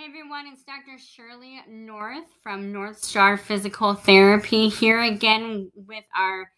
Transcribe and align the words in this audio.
Hey 0.00 0.06
everyone, 0.06 0.46
it's 0.46 0.62
Dr. 0.62 0.98
Shirley 0.98 1.60
North 1.68 2.24
from 2.42 2.72
North 2.72 3.04
Star 3.04 3.36
Physical 3.36 3.92
Therapy 3.92 4.70
here 4.70 5.02
again 5.02 5.70
with 5.74 6.04
our 6.16 6.50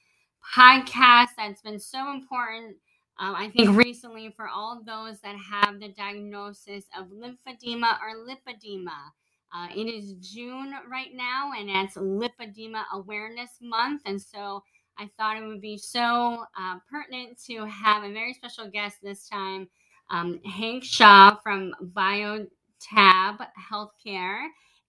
podcast 0.54 1.30
that's 1.36 1.60
been 1.60 1.80
so 1.80 2.12
important, 2.12 2.76
um, 3.18 3.34
I 3.34 3.50
think, 3.50 3.76
recently 3.76 4.32
for 4.36 4.46
all 4.46 4.80
those 4.86 5.18
that 5.22 5.34
have 5.34 5.80
the 5.80 5.88
diagnosis 5.88 6.84
of 6.96 7.08
lymphedema 7.08 7.98
or 8.00 8.24
lipedema. 8.24 9.10
Uh, 9.52 9.66
it 9.74 9.88
is 9.88 10.12
June 10.20 10.74
right 10.88 11.12
now, 11.12 11.50
and 11.58 11.68
it's 11.68 11.96
Lipedema 11.96 12.84
Awareness 12.92 13.58
Month, 13.60 14.02
and 14.06 14.22
so 14.22 14.62
I 15.00 15.10
thought 15.18 15.36
it 15.36 15.44
would 15.44 15.60
be 15.60 15.76
so 15.76 16.44
uh, 16.56 16.76
pertinent 16.88 17.42
to 17.46 17.66
have 17.66 18.04
a 18.04 18.12
very 18.12 18.34
special 18.34 18.70
guest 18.70 18.98
this 19.02 19.28
time, 19.28 19.68
um, 20.10 20.38
Hank 20.44 20.84
Shaw 20.84 21.34
from 21.42 21.74
Bio 21.80 22.46
Tab 22.90 23.40
Healthcare. 23.70 24.46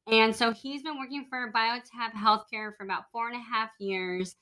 And 0.07 0.35
so 0.35 0.51
he's 0.51 0.83
been 0.83 0.97
working 0.97 1.25
for 1.29 1.51
BioTab 1.51 2.11
Healthcare 2.13 2.75
for 2.75 2.83
about 2.83 3.05
four 3.11 3.27
and 3.27 3.35
a 3.35 3.43
half 3.43 3.69
years. 3.79 4.35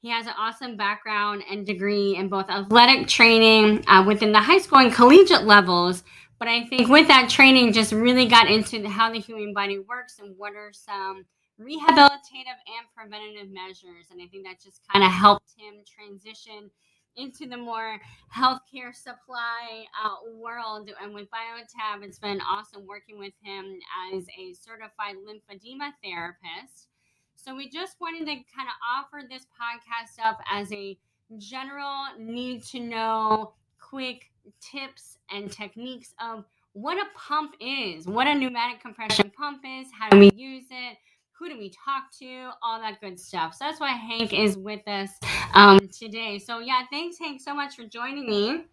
He 0.00 0.10
has 0.10 0.26
an 0.26 0.34
awesome 0.38 0.76
background 0.76 1.42
and 1.50 1.66
degree 1.66 2.14
in 2.14 2.28
both 2.28 2.48
athletic 2.48 3.08
training 3.08 3.84
uh, 3.88 4.04
within 4.06 4.30
the 4.30 4.40
high 4.40 4.58
school 4.58 4.78
and 4.78 4.92
collegiate 4.92 5.44
levels. 5.44 6.04
But 6.38 6.46
I 6.46 6.66
think 6.66 6.88
with 6.88 7.08
that 7.08 7.28
training, 7.28 7.72
just 7.72 7.92
really 7.92 8.26
got 8.26 8.48
into 8.48 8.80
the, 8.80 8.88
how 8.88 9.10
the 9.10 9.18
human 9.18 9.52
body 9.52 9.80
works 9.80 10.20
and 10.20 10.36
what 10.36 10.54
are 10.54 10.72
some 10.72 11.24
rehabilitative 11.60 12.60
and 12.68 12.86
preventative 12.96 13.50
measures. 13.50 14.06
And 14.12 14.22
I 14.22 14.26
think 14.26 14.44
that 14.44 14.60
just 14.62 14.80
kind 14.92 15.04
of 15.04 15.10
helped 15.10 15.50
him 15.56 15.82
transition 15.84 16.70
into 17.18 17.46
the 17.46 17.56
more 17.56 18.00
healthcare 18.34 18.94
supply 18.94 19.84
uh, 20.04 20.30
world. 20.36 20.90
And 21.02 21.14
with 21.14 21.28
BioTab, 21.30 22.02
it's 22.02 22.18
been 22.18 22.40
awesome 22.40 22.86
working 22.86 23.18
with 23.18 23.34
him 23.42 23.78
as 24.14 24.24
a 24.38 24.54
certified 24.54 25.16
lymphedema 25.26 25.92
therapist. 26.02 26.88
So 27.36 27.54
we 27.54 27.68
just 27.68 27.96
wanted 28.00 28.20
to 28.26 28.34
kind 28.34 28.68
of 28.68 28.74
offer 28.96 29.26
this 29.28 29.44
podcast 29.44 30.24
up 30.24 30.38
as 30.50 30.72
a 30.72 30.96
general 31.38 32.04
need 32.18 32.64
to 32.64 32.80
know 32.80 33.52
quick 33.80 34.30
tips 34.60 35.18
and 35.30 35.50
techniques 35.50 36.14
of 36.20 36.44
what 36.72 36.96
a 36.96 37.06
pump 37.16 37.54
is, 37.60 38.06
what 38.06 38.26
a 38.26 38.34
pneumatic 38.34 38.80
compression 38.80 39.30
pump 39.36 39.62
is, 39.66 39.88
how 39.92 40.08
do 40.10 40.18
we 40.18 40.30
use 40.34 40.64
it, 40.70 40.98
who 41.38 41.48
do 41.48 41.58
we 41.58 41.70
talk 41.70 42.10
to, 42.18 42.50
all 42.62 42.80
that 42.80 43.00
good 43.00 43.18
stuff. 43.18 43.54
So 43.54 43.64
that's 43.64 43.80
why 43.80 43.92
Hank 43.92 44.32
is 44.32 44.56
with 44.56 44.86
us 44.88 45.10
um, 45.54 45.78
today. 45.88 46.38
So 46.38 46.58
yeah, 46.58 46.82
thanks 46.90 47.18
Hank 47.18 47.40
so 47.40 47.54
much 47.54 47.76
for 47.76 47.84
joining 47.84 48.28
me. 48.28 48.64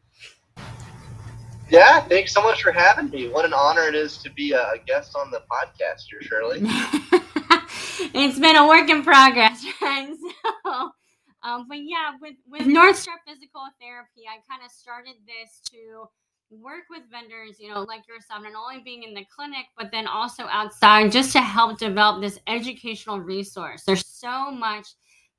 Yeah, 1.69 2.01
thanks 2.01 2.31
so 2.31 2.41
much 2.43 2.61
for 2.61 2.71
having 2.71 3.09
me. 3.09 3.27
What 3.27 3.45
an 3.45 3.53
honor 3.53 3.83
it 3.83 3.95
is 3.95 4.17
to 4.19 4.31
be 4.31 4.53
a 4.53 4.73
guest 4.85 5.15
on 5.15 5.31
the 5.31 5.41
podcast 5.51 6.03
here, 6.09 6.21
Shirley. 6.21 6.59
it's 8.13 8.39
been 8.39 8.55
a 8.55 8.67
work 8.67 8.89
in 8.89 9.03
progress, 9.03 9.63
right? 9.81 10.13
So, 10.65 10.91
um, 11.43 11.67
but 11.69 11.77
yeah, 11.77 12.13
with 12.19 12.35
with 12.49 12.65
North 12.65 12.97
Star 12.97 13.15
Physical 13.27 13.61
Therapy, 13.79 14.23
I 14.27 14.41
kind 14.49 14.65
of 14.65 14.71
started 14.71 15.13
this 15.27 15.61
to 15.69 16.09
work 16.49 16.83
with 16.89 17.03
vendors, 17.09 17.59
you 17.59 17.69
know, 17.69 17.81
like 17.81 18.07
yourself, 18.07 18.43
not 18.43 18.53
only 18.55 18.83
being 18.83 19.03
in 19.03 19.13
the 19.13 19.25
clinic, 19.35 19.65
but 19.77 19.91
then 19.91 20.07
also 20.07 20.43
outside 20.43 21.11
just 21.11 21.31
to 21.33 21.41
help 21.41 21.77
develop 21.79 22.21
this 22.21 22.39
educational 22.47 23.19
resource. 23.19 23.83
There's 23.83 24.05
so 24.05 24.51
much 24.51 24.87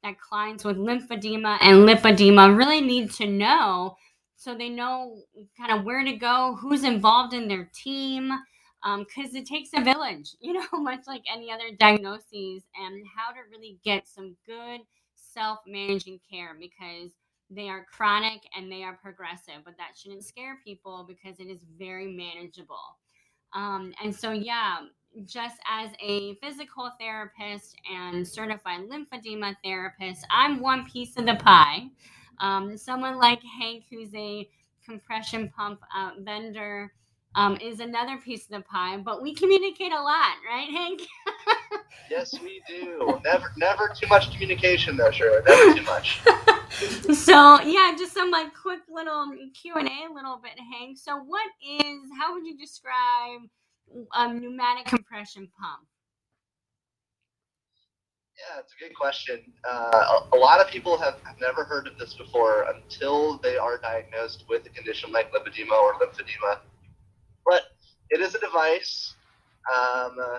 that 0.02 0.20
clients 0.20 0.64
with 0.64 0.76
lymphedema 0.76 1.58
and 1.60 1.88
lipedema 1.88 2.56
really 2.56 2.80
need 2.80 3.10
to 3.12 3.26
know 3.26 3.96
so 4.36 4.54
they 4.54 4.68
know 4.68 5.22
kind 5.58 5.72
of 5.72 5.84
where 5.84 6.04
to 6.04 6.12
go, 6.12 6.56
who's 6.60 6.84
involved 6.84 7.34
in 7.34 7.48
their 7.48 7.68
team, 7.74 8.30
because 8.82 9.30
um, 9.30 9.36
it 9.36 9.46
takes 9.46 9.70
a 9.74 9.82
village, 9.82 10.36
you 10.40 10.52
know, 10.52 10.66
much 10.74 11.00
like 11.06 11.22
any 11.32 11.50
other 11.50 11.74
diagnoses, 11.78 12.62
and 12.76 13.04
how 13.16 13.32
to 13.32 13.40
really 13.50 13.78
get 13.84 14.06
some 14.06 14.36
good 14.46 14.80
self 15.14 15.58
managing 15.66 16.20
care 16.30 16.56
because 16.58 17.10
they 17.50 17.68
are 17.68 17.86
chronic 17.90 18.42
and 18.56 18.70
they 18.70 18.82
are 18.82 18.98
progressive, 19.00 19.62
but 19.64 19.76
that 19.76 19.96
shouldn't 19.96 20.24
scare 20.24 20.58
people 20.64 21.04
because 21.06 21.38
it 21.38 21.44
is 21.44 21.60
very 21.78 22.06
manageable. 22.06 22.98
Um, 23.54 23.92
and 24.02 24.14
so, 24.14 24.32
yeah, 24.32 24.78
just 25.24 25.56
as 25.70 25.90
a 26.02 26.34
physical 26.36 26.90
therapist 26.98 27.76
and 27.92 28.26
certified 28.26 28.80
lymphedema 28.90 29.56
therapist, 29.64 30.26
I'm 30.30 30.60
one 30.60 30.84
piece 30.86 31.16
of 31.16 31.26
the 31.26 31.36
pie. 31.36 31.86
Um, 32.40 32.76
someone 32.76 33.18
like 33.18 33.40
Hank, 33.60 33.84
who's 33.90 34.14
a 34.14 34.48
compression 34.84 35.48
pump 35.56 35.80
uh, 35.96 36.10
vendor, 36.20 36.92
um, 37.34 37.56
is 37.60 37.80
another 37.80 38.16
piece 38.18 38.44
of 38.44 38.50
the 38.50 38.60
pie. 38.62 38.96
But 38.98 39.22
we 39.22 39.34
communicate 39.34 39.92
a 39.92 40.00
lot, 40.02 40.34
right, 40.48 40.68
Hank? 40.70 41.02
yes, 42.10 42.34
we 42.42 42.62
do. 42.68 43.20
Never, 43.24 43.52
never 43.56 43.92
too 43.98 44.06
much 44.08 44.32
communication, 44.32 44.96
though. 44.96 45.10
Sure, 45.10 45.42
never 45.46 45.74
too 45.78 45.84
much. 45.84 46.20
so 47.36 47.60
yeah, 47.62 47.94
just 47.98 48.14
some 48.14 48.30
like 48.30 48.54
quick 48.54 48.80
little 48.88 49.30
Q 49.60 49.74
and 49.74 49.88
A, 49.88 50.12
little 50.12 50.40
bit, 50.42 50.52
Hank. 50.72 50.96
So 50.96 51.18
what 51.18 51.48
is? 51.62 52.00
How 52.18 52.32
would 52.32 52.46
you 52.46 52.56
describe 52.56 53.40
a 54.14 54.32
pneumatic 54.32 54.86
compression 54.86 55.48
pump? 55.60 55.86
Yeah, 58.38 58.60
it's 58.60 58.72
a 58.72 58.84
good 58.84 58.94
question. 58.94 59.40
Uh, 59.68 60.18
a, 60.32 60.36
a, 60.36 60.38
lot 60.38 60.60
of 60.60 60.68
people 60.68 60.98
have, 60.98 61.16
never 61.40 61.64
heard 61.64 61.86
of 61.86 61.98
this 61.98 62.14
before 62.14 62.66
until 62.74 63.38
they 63.38 63.56
are 63.56 63.78
diagnosed 63.78 64.44
with 64.48 64.66
a 64.66 64.68
condition 64.70 65.10
like 65.10 65.32
lipedema 65.32 65.72
or 65.72 65.94
lymphedema. 65.94 66.58
But 67.46 67.62
it 68.10 68.20
is 68.20 68.34
a 68.34 68.40
device. 68.40 69.14
Um, 69.74 70.16
uh, 70.22 70.38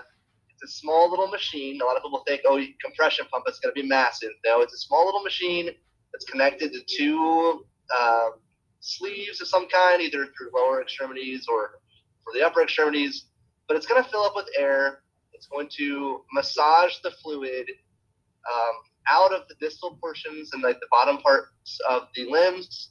it's 0.50 0.62
a 0.62 0.78
small 0.78 1.10
little 1.10 1.26
machine. 1.26 1.80
A 1.80 1.84
lot 1.84 1.96
of 1.96 2.02
people 2.02 2.22
think, 2.26 2.42
oh, 2.46 2.62
compression 2.82 3.26
pump 3.32 3.46
is 3.48 3.58
going 3.58 3.74
to 3.74 3.80
be 3.80 3.86
massive. 3.86 4.30
No, 4.44 4.60
it's 4.60 4.74
a 4.74 4.78
small 4.78 5.04
little 5.04 5.22
machine 5.22 5.70
that's 6.18 6.30
connected 6.30 6.72
to 6.72 6.80
two 6.84 7.64
um, 7.98 8.32
sleeves 8.80 9.40
of 9.40 9.46
some 9.46 9.68
kind, 9.68 10.02
either 10.02 10.26
through 10.26 10.50
lower 10.54 10.82
extremities 10.82 11.46
or 11.48 11.80
for 12.24 12.32
the 12.34 12.44
upper 12.44 12.62
extremities. 12.62 13.26
But 13.68 13.76
it's 13.76 13.86
going 13.86 14.02
to 14.02 14.10
fill 14.10 14.22
up 14.22 14.32
with 14.34 14.46
air. 14.58 15.00
It's 15.32 15.46
going 15.46 15.68
to 15.76 16.22
massage 16.32 16.94
the 17.04 17.12
fluid 17.22 17.68
um, 18.52 18.74
out 19.10 19.32
of 19.32 19.42
the 19.48 19.54
distal 19.60 19.96
portions 20.00 20.50
and 20.52 20.62
like 20.62 20.80
the 20.80 20.88
bottom 20.90 21.18
parts 21.18 21.78
of 21.88 22.08
the 22.16 22.28
limbs 22.28 22.90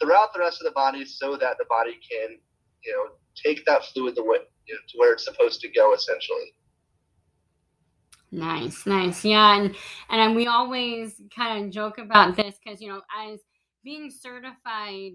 throughout 0.00 0.34
the 0.34 0.40
rest 0.40 0.60
of 0.60 0.66
the 0.66 0.72
body 0.72 1.06
so 1.06 1.36
that 1.36 1.56
the 1.58 1.64
body 1.70 1.98
can, 2.10 2.36
you 2.84 2.92
know, 2.92 3.14
take 3.42 3.64
that 3.64 3.84
fluid 3.86 4.14
the 4.14 4.22
way, 4.22 4.38
you 4.66 4.74
know, 4.74 4.80
to 4.88 4.98
where 4.98 5.14
it's 5.14 5.24
supposed 5.24 5.62
to 5.62 5.68
go 5.68 5.94
essentially. 5.94 6.52
Nice, 8.36 8.84
nice. 8.84 9.24
Yeah, 9.24 9.56
and 9.56 9.74
and 10.10 10.36
we 10.36 10.46
always 10.46 11.18
kind 11.34 11.64
of 11.64 11.70
joke 11.72 11.96
about 11.96 12.36
this 12.36 12.56
because 12.62 12.82
you 12.82 12.88
know, 12.88 13.00
as 13.18 13.40
being 13.82 14.10
certified 14.10 15.12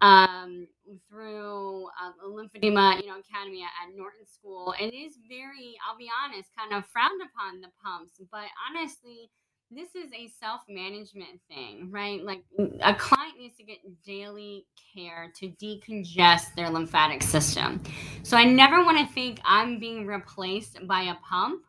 um, 0.00 0.66
through 1.06 1.84
uh, 2.00 2.26
lymphedema, 2.26 2.98
you 3.02 3.08
know, 3.08 3.20
academy 3.20 3.62
at 3.62 3.94
Norton 3.94 4.24
School, 4.24 4.74
it 4.80 4.94
is 4.94 5.18
very, 5.28 5.76
I'll 5.86 5.98
be 5.98 6.08
honest, 6.24 6.48
kind 6.58 6.72
of 6.72 6.86
frowned 6.86 7.20
upon 7.20 7.60
the 7.60 7.68
pumps. 7.84 8.12
But 8.30 8.48
honestly, 8.70 9.28
this 9.74 9.94
is 9.94 10.10
a 10.12 10.28
self 10.40 10.60
management 10.68 11.40
thing, 11.48 11.90
right? 11.90 12.22
Like 12.22 12.42
a 12.80 12.94
client 12.94 13.38
needs 13.38 13.56
to 13.56 13.64
get 13.64 13.78
daily 14.04 14.66
care 14.94 15.32
to 15.36 15.48
decongest 15.48 16.54
their 16.56 16.70
lymphatic 16.70 17.22
system. 17.22 17.82
So 18.22 18.36
I 18.36 18.44
never 18.44 18.84
want 18.84 18.98
to 18.98 19.14
think 19.14 19.40
I'm 19.44 19.78
being 19.78 20.06
replaced 20.06 20.86
by 20.86 21.02
a 21.02 21.14
pump. 21.28 21.62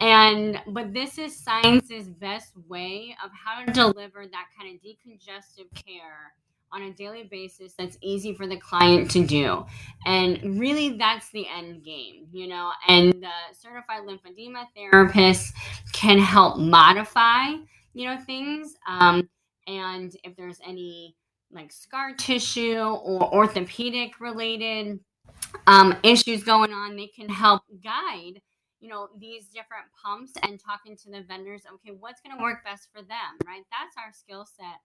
And 0.00 0.60
but 0.68 0.92
this 0.92 1.18
is 1.18 1.36
science's 1.36 2.08
best 2.08 2.52
way 2.68 3.16
of 3.24 3.30
how 3.32 3.64
to 3.64 3.72
deliver 3.72 4.26
that 4.26 4.46
kind 4.58 4.74
of 4.74 4.82
decongestive 4.82 5.72
care 5.74 6.32
on 6.72 6.82
a 6.82 6.92
daily 6.92 7.24
basis 7.24 7.74
that's 7.78 7.96
easy 8.02 8.34
for 8.34 8.46
the 8.46 8.56
client 8.56 9.10
to 9.12 9.24
do. 9.24 9.64
And 10.06 10.58
really, 10.58 10.96
that's 10.96 11.30
the 11.30 11.46
end 11.48 11.84
game, 11.84 12.26
you 12.32 12.46
know. 12.46 12.72
And 12.86 13.12
the 13.14 13.30
certified 13.52 14.02
lymphedema 14.02 14.66
therapist 14.76 15.54
can 15.92 16.18
help 16.18 16.58
modify, 16.58 17.54
you 17.94 18.06
know, 18.06 18.18
things. 18.18 18.74
Um, 18.86 19.28
and 19.66 20.14
if 20.24 20.36
there's 20.36 20.60
any 20.66 21.16
like 21.50 21.72
scar 21.72 22.14
tissue 22.14 22.80
or 22.80 23.32
orthopedic 23.34 24.20
related 24.20 25.00
um, 25.66 25.96
issues 26.02 26.42
going 26.42 26.72
on, 26.72 26.96
they 26.96 27.06
can 27.06 27.28
help 27.28 27.62
guide 27.82 28.40
you 28.80 28.88
know 28.88 29.08
these 29.18 29.46
different 29.46 29.86
pumps 30.02 30.32
and 30.42 30.60
talking 30.60 30.96
to 30.96 31.10
the 31.10 31.22
vendors 31.22 31.62
okay 31.72 31.96
what's 31.98 32.20
going 32.20 32.36
to 32.36 32.42
work 32.42 32.62
best 32.64 32.88
for 32.92 33.02
them 33.02 33.34
right 33.44 33.64
that's 33.70 33.96
our 33.96 34.12
skill 34.12 34.46
set 34.46 34.78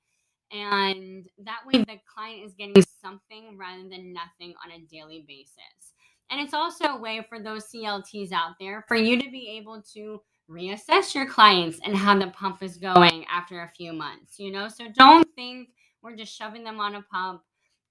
and 0.53 1.25
that 1.43 1.61
way 1.65 1.79
the 1.79 1.99
client 2.13 2.45
is 2.45 2.53
getting 2.53 2.83
something 3.01 3.57
rather 3.57 3.89
than 3.89 4.13
nothing 4.13 4.53
on 4.63 4.71
a 4.71 4.85
daily 4.89 5.25
basis. 5.27 5.93
And 6.29 6.39
it's 6.39 6.53
also 6.53 6.85
a 6.85 6.99
way 6.99 7.25
for 7.27 7.39
those 7.39 7.65
CLTs 7.69 8.31
out 8.31 8.53
there 8.59 8.85
for 8.87 8.95
you 8.95 9.21
to 9.21 9.29
be 9.29 9.49
able 9.57 9.81
to 9.93 10.21
reassess 10.49 11.15
your 11.15 11.27
clients 11.27 11.79
and 11.83 11.95
how 11.95 12.17
the 12.17 12.27
pump 12.27 12.61
is 12.61 12.77
going 12.77 13.25
after 13.31 13.61
a 13.61 13.71
few 13.75 13.93
months, 13.93 14.39
you 14.39 14.51
know? 14.51 14.67
So 14.67 14.85
don't 14.95 15.27
think 15.35 15.69
we're 16.01 16.15
just 16.15 16.35
shoving 16.35 16.63
them 16.63 16.79
on 16.79 16.95
a 16.95 17.01
pump 17.01 17.41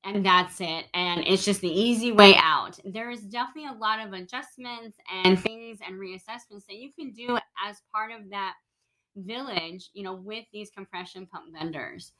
and 0.04 0.24
that's 0.24 0.60
it. 0.60 0.86
And 0.94 1.22
it's 1.26 1.44
just 1.44 1.60
the 1.60 1.68
easy 1.68 2.12
way 2.12 2.36
out. 2.36 2.78
There 2.84 3.10
is 3.10 3.22
definitely 3.22 3.70
a 3.70 3.78
lot 3.78 4.04
of 4.04 4.12
adjustments 4.12 4.98
and 5.24 5.40
things 5.40 5.78
and 5.86 6.00
reassessments 6.00 6.66
that 6.68 6.76
you 6.76 6.90
can 6.92 7.12
do 7.12 7.38
as 7.66 7.82
part 7.92 8.12
of 8.12 8.30
that 8.30 8.54
village, 9.16 9.90
you 9.92 10.02
know, 10.02 10.14
with 10.14 10.44
these 10.52 10.70
compression 10.70 11.26
pump 11.26 11.52
vendors. 11.52 12.12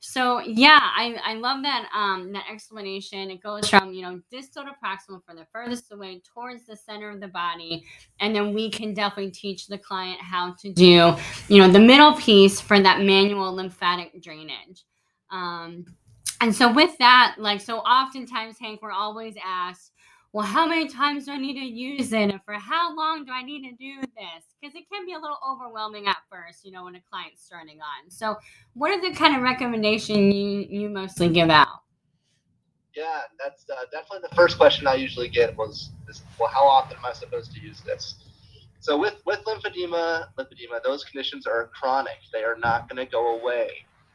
So 0.00 0.40
yeah, 0.40 0.78
I, 0.82 1.16
I 1.24 1.34
love 1.34 1.62
that 1.62 1.88
um 1.94 2.32
that 2.32 2.44
explanation. 2.50 3.30
It 3.30 3.42
goes 3.42 3.68
from 3.68 3.92
you 3.92 4.02
know 4.02 4.20
distal 4.30 4.64
to 4.64 4.70
proximal 4.82 5.24
for 5.24 5.34
the 5.34 5.46
furthest 5.52 5.90
away 5.92 6.22
towards 6.32 6.66
the 6.66 6.76
center 6.76 7.10
of 7.10 7.20
the 7.20 7.28
body, 7.28 7.84
and 8.20 8.34
then 8.34 8.54
we 8.54 8.70
can 8.70 8.94
definitely 8.94 9.32
teach 9.32 9.66
the 9.66 9.78
client 9.78 10.20
how 10.20 10.54
to 10.60 10.72
do 10.72 11.14
you 11.48 11.60
know 11.60 11.68
the 11.68 11.80
middle 11.80 12.14
piece 12.14 12.60
for 12.60 12.80
that 12.80 13.00
manual 13.00 13.54
lymphatic 13.54 14.22
drainage. 14.22 14.84
Um, 15.30 15.86
and 16.40 16.54
so 16.54 16.72
with 16.72 16.96
that, 16.98 17.36
like 17.38 17.60
so 17.60 17.78
oftentimes, 17.78 18.58
Hank, 18.60 18.82
we're 18.82 18.92
always 18.92 19.34
asked, 19.44 19.92
well, 20.36 20.44
how 20.44 20.66
many 20.66 20.86
times 20.86 21.24
do 21.24 21.32
I 21.32 21.38
need 21.38 21.54
to 21.54 21.64
use 21.64 22.12
it? 22.12 22.30
And 22.30 22.38
for 22.44 22.52
how 22.52 22.94
long 22.94 23.24
do 23.24 23.32
I 23.32 23.42
need 23.42 23.62
to 23.70 23.74
do 23.74 24.02
this? 24.02 24.44
Because 24.60 24.76
it 24.76 24.84
can 24.92 25.06
be 25.06 25.14
a 25.14 25.18
little 25.18 25.38
overwhelming 25.50 26.08
at 26.08 26.18
first, 26.30 26.62
you 26.62 26.72
know, 26.72 26.84
when 26.84 26.94
a 26.94 27.00
client's 27.10 27.42
starting 27.42 27.78
on. 27.80 28.10
So 28.10 28.36
what 28.74 28.90
are 28.90 29.00
the 29.00 29.16
kind 29.16 29.34
of 29.34 29.40
recommendation 29.40 30.30
you, 30.30 30.66
you 30.68 30.90
mostly 30.90 31.30
give 31.30 31.48
out? 31.48 31.80
Yeah, 32.94 33.22
that's 33.42 33.64
uh, 33.70 33.76
definitely 33.90 34.28
the 34.28 34.34
first 34.36 34.58
question 34.58 34.86
I 34.86 34.96
usually 34.96 35.30
get 35.30 35.56
was, 35.56 35.88
is, 36.06 36.20
well, 36.38 36.50
how 36.50 36.66
often 36.66 36.98
am 36.98 37.06
I 37.06 37.14
supposed 37.14 37.54
to 37.54 37.60
use 37.62 37.80
this? 37.80 38.16
So 38.80 38.98
with, 38.98 39.14
with 39.24 39.42
lymphedema, 39.46 40.26
lymphedema, 40.38 40.82
those 40.84 41.02
conditions 41.04 41.46
are 41.46 41.70
chronic. 41.74 42.18
They 42.34 42.44
are 42.44 42.58
not 42.62 42.90
going 42.90 43.02
to 43.02 43.10
go 43.10 43.40
away. 43.40 43.70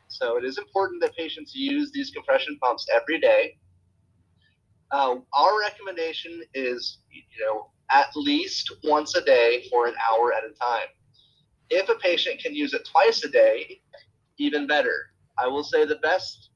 So 0.07 0.37
it 0.37 0.45
is 0.45 0.59
important 0.59 1.01
that 1.01 1.15
patients 1.15 1.55
use 1.55 1.91
these 1.91 2.11
compression 2.11 2.59
pumps 2.61 2.85
every 2.95 3.19
day. 3.19 3.57
Uh, 4.91 5.15
our 5.33 5.59
recommendation 5.59 6.41
is, 6.53 6.99
you 7.11 7.45
know, 7.45 7.69
at 7.91 8.07
least 8.15 8.71
once 8.83 9.15
a 9.15 9.21
day 9.21 9.65
for 9.69 9.87
an 9.87 9.95
hour 10.09 10.33
at 10.33 10.43
a 10.43 10.53
time. 10.59 10.87
If 11.69 11.89
a 11.89 11.95
patient 11.95 12.39
can 12.41 12.53
use 12.53 12.73
it 12.73 12.87
twice 12.91 13.23
a 13.23 13.29
day, 13.29 13.81
even 14.37 14.67
better. 14.67 14.93
I 15.39 15.47
will 15.47 15.63
say 15.63 15.85
the 15.85 15.95
best 15.97 16.49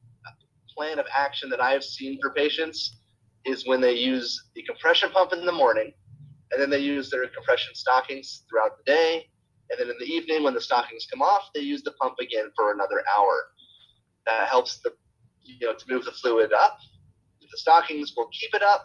plan 0.76 1.00
of 1.00 1.06
action 1.16 1.50
that 1.50 1.62
I 1.62 1.72
have 1.72 1.84
seen 1.84 2.20
for 2.22 2.32
patients 2.32 2.98
is 3.46 3.66
when 3.68 3.80
they 3.80 3.94
use 3.94 4.50
the 4.56 4.64
compression 4.64 5.10
pump 5.12 5.32
in 5.32 5.46
the 5.46 5.52
morning, 5.52 5.94
and 6.52 6.62
then 6.62 6.70
they 6.70 6.80
use 6.80 7.10
their 7.10 7.26
compression 7.28 7.74
stockings 7.76 8.44
throughout 8.50 8.78
the 8.78 8.92
day, 8.92 9.30
and 9.70 9.80
then 9.80 9.90
in 9.90 9.96
the 10.00 10.06
evening, 10.06 10.44
when 10.44 10.54
the 10.54 10.62
stockings 10.62 11.08
come 11.12 11.22
off, 11.22 11.50
they 11.54 11.62
use 11.62 11.84
the 11.84 11.92
pump 11.94 12.16
again 12.20 12.52
for 12.56 12.72
another 12.74 13.04
hour. 13.18 13.48
That 14.26 14.48
helps 14.48 14.80
the 14.80 14.94
you 15.44 15.68
know 15.68 15.74
to 15.74 15.86
move 15.88 16.06
the 16.06 16.12
fluid 16.12 16.52
up. 16.54 16.78
The 17.52 17.58
stockings 17.58 18.14
will 18.16 18.30
keep 18.30 18.54
it 18.54 18.64
up, 18.64 18.84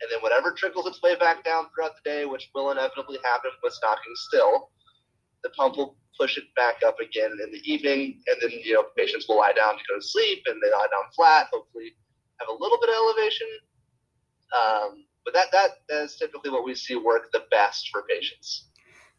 and 0.00 0.10
then 0.10 0.20
whatever 0.20 0.52
trickles 0.52 0.86
its 0.86 1.02
way 1.02 1.16
back 1.16 1.44
down 1.44 1.66
throughout 1.74 1.92
the 1.96 2.08
day, 2.08 2.24
which 2.24 2.50
will 2.54 2.70
inevitably 2.70 3.18
happen 3.24 3.50
with 3.62 3.72
stockings 3.72 4.26
still, 4.28 4.70
the 5.42 5.50
pump 5.50 5.76
will 5.76 5.96
push 6.18 6.36
it 6.36 6.44
back 6.54 6.76
up 6.86 6.96
again 7.00 7.30
in 7.42 7.50
the 7.52 7.60
evening, 7.64 8.20
and 8.26 8.36
then 8.40 8.50
you 8.50 8.74
know 8.74 8.84
patients 8.96 9.26
will 9.28 9.38
lie 9.38 9.52
down 9.52 9.74
to 9.74 9.84
go 9.88 9.96
to 9.96 10.02
sleep, 10.02 10.42
and 10.46 10.60
they 10.62 10.70
lie 10.70 10.86
down 10.90 11.10
flat, 11.14 11.48
hopefully 11.52 11.92
have 12.40 12.48
a 12.48 12.52
little 12.52 12.78
bit 12.80 12.90
of 12.90 12.96
elevation. 12.96 13.48
Um, 14.54 15.04
but 15.24 15.34
that 15.34 15.46
that 15.52 16.02
is 16.02 16.16
typically 16.16 16.50
what 16.50 16.64
we 16.64 16.74
see 16.74 16.96
work 16.96 17.30
the 17.32 17.44
best 17.50 17.88
for 17.90 18.02
patients. 18.08 18.68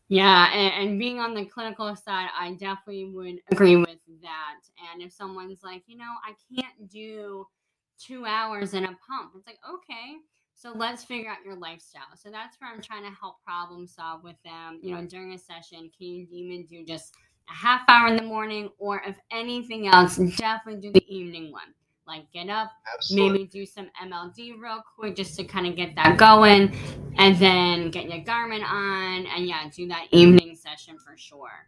Yeah, 0.07 0.53
and, 0.53 0.89
and, 0.89 0.99
being 0.99 1.19
on 1.19 1.33
the 1.33 1.45
clinical 1.45 1.95
side, 1.95 2.29
I 2.39 2.51
definitely 2.51 3.05
would 3.05 3.39
agree 3.51 3.75
with 3.75 3.97
that. 4.21 4.59
And 4.93 5.01
if 5.01 5.11
someone's 5.11 5.63
like, 5.63 5.81
you 5.87 5.97
know, 5.97 6.11
I 6.23 6.35
can't 6.53 6.87
do 6.91 7.47
two 7.99 8.25
hours 8.25 8.73
in 8.73 8.83
a 8.83 8.87
pump, 8.87 9.33
it's 9.35 9.47
like, 9.47 9.59
okay, 9.69 10.17
so 10.53 10.71
let's 10.75 11.03
figure 11.03 11.29
out 11.29 11.37
your 11.43 11.55
lifestyle. 11.55 12.03
So 12.15 12.29
that's 12.29 12.59
where 12.59 12.71
I'm 12.71 12.81
trying 12.81 13.03
to 13.03 13.19
help 13.19 13.43
problem 13.43 13.87
solve 13.87 14.23
with 14.23 14.37
them. 14.43 14.79
You 14.81 14.95
know, 14.95 15.05
during 15.05 15.33
a 15.33 15.37
session, 15.37 15.91
can 15.97 16.07
you 16.07 16.27
even 16.31 16.65
do 16.65 16.83
just 16.85 17.13
a 17.49 17.53
half 17.53 17.81
hour 17.87 18.07
in 18.07 18.15
the 18.15 18.23
morning, 18.23 18.69
or 18.79 19.01
if 19.05 19.17
anything 19.31 19.87
else, 19.87 20.17
definitely 20.17 20.81
do 20.81 20.91
the 20.91 21.05
evening 21.13 21.51
one 21.51 21.73
like 22.07 22.31
get 22.31 22.49
up, 22.49 22.71
Absolutely. 22.93 23.31
maybe 23.31 23.49
do 23.49 23.65
some 23.65 23.89
MLD 24.03 24.59
real 24.61 24.83
quick 24.95 25.15
just 25.15 25.35
to 25.37 25.43
kind 25.43 25.65
of 25.65 25.75
get 25.75 25.95
that 25.95 26.17
going, 26.17 26.75
and 27.17 27.37
then 27.37 27.89
get 27.91 28.09
your 28.09 28.23
garment 28.23 28.63
on, 28.63 29.25
and 29.25 29.47
yeah, 29.47 29.67
do 29.73 29.87
that 29.87 30.07
evening 30.11 30.55
session 30.55 30.97
for 30.99 31.17
sure. 31.17 31.67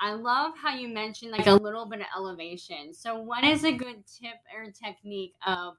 I 0.00 0.12
love 0.12 0.52
how 0.56 0.74
you 0.74 0.88
mentioned 0.88 1.32
like 1.32 1.46
a 1.46 1.54
little 1.54 1.86
bit 1.86 2.00
of 2.00 2.06
elevation. 2.16 2.94
So, 2.94 3.20
what 3.20 3.44
is 3.44 3.64
a 3.64 3.72
good 3.72 4.04
tip 4.06 4.36
or 4.54 4.70
technique 4.70 5.34
of 5.46 5.74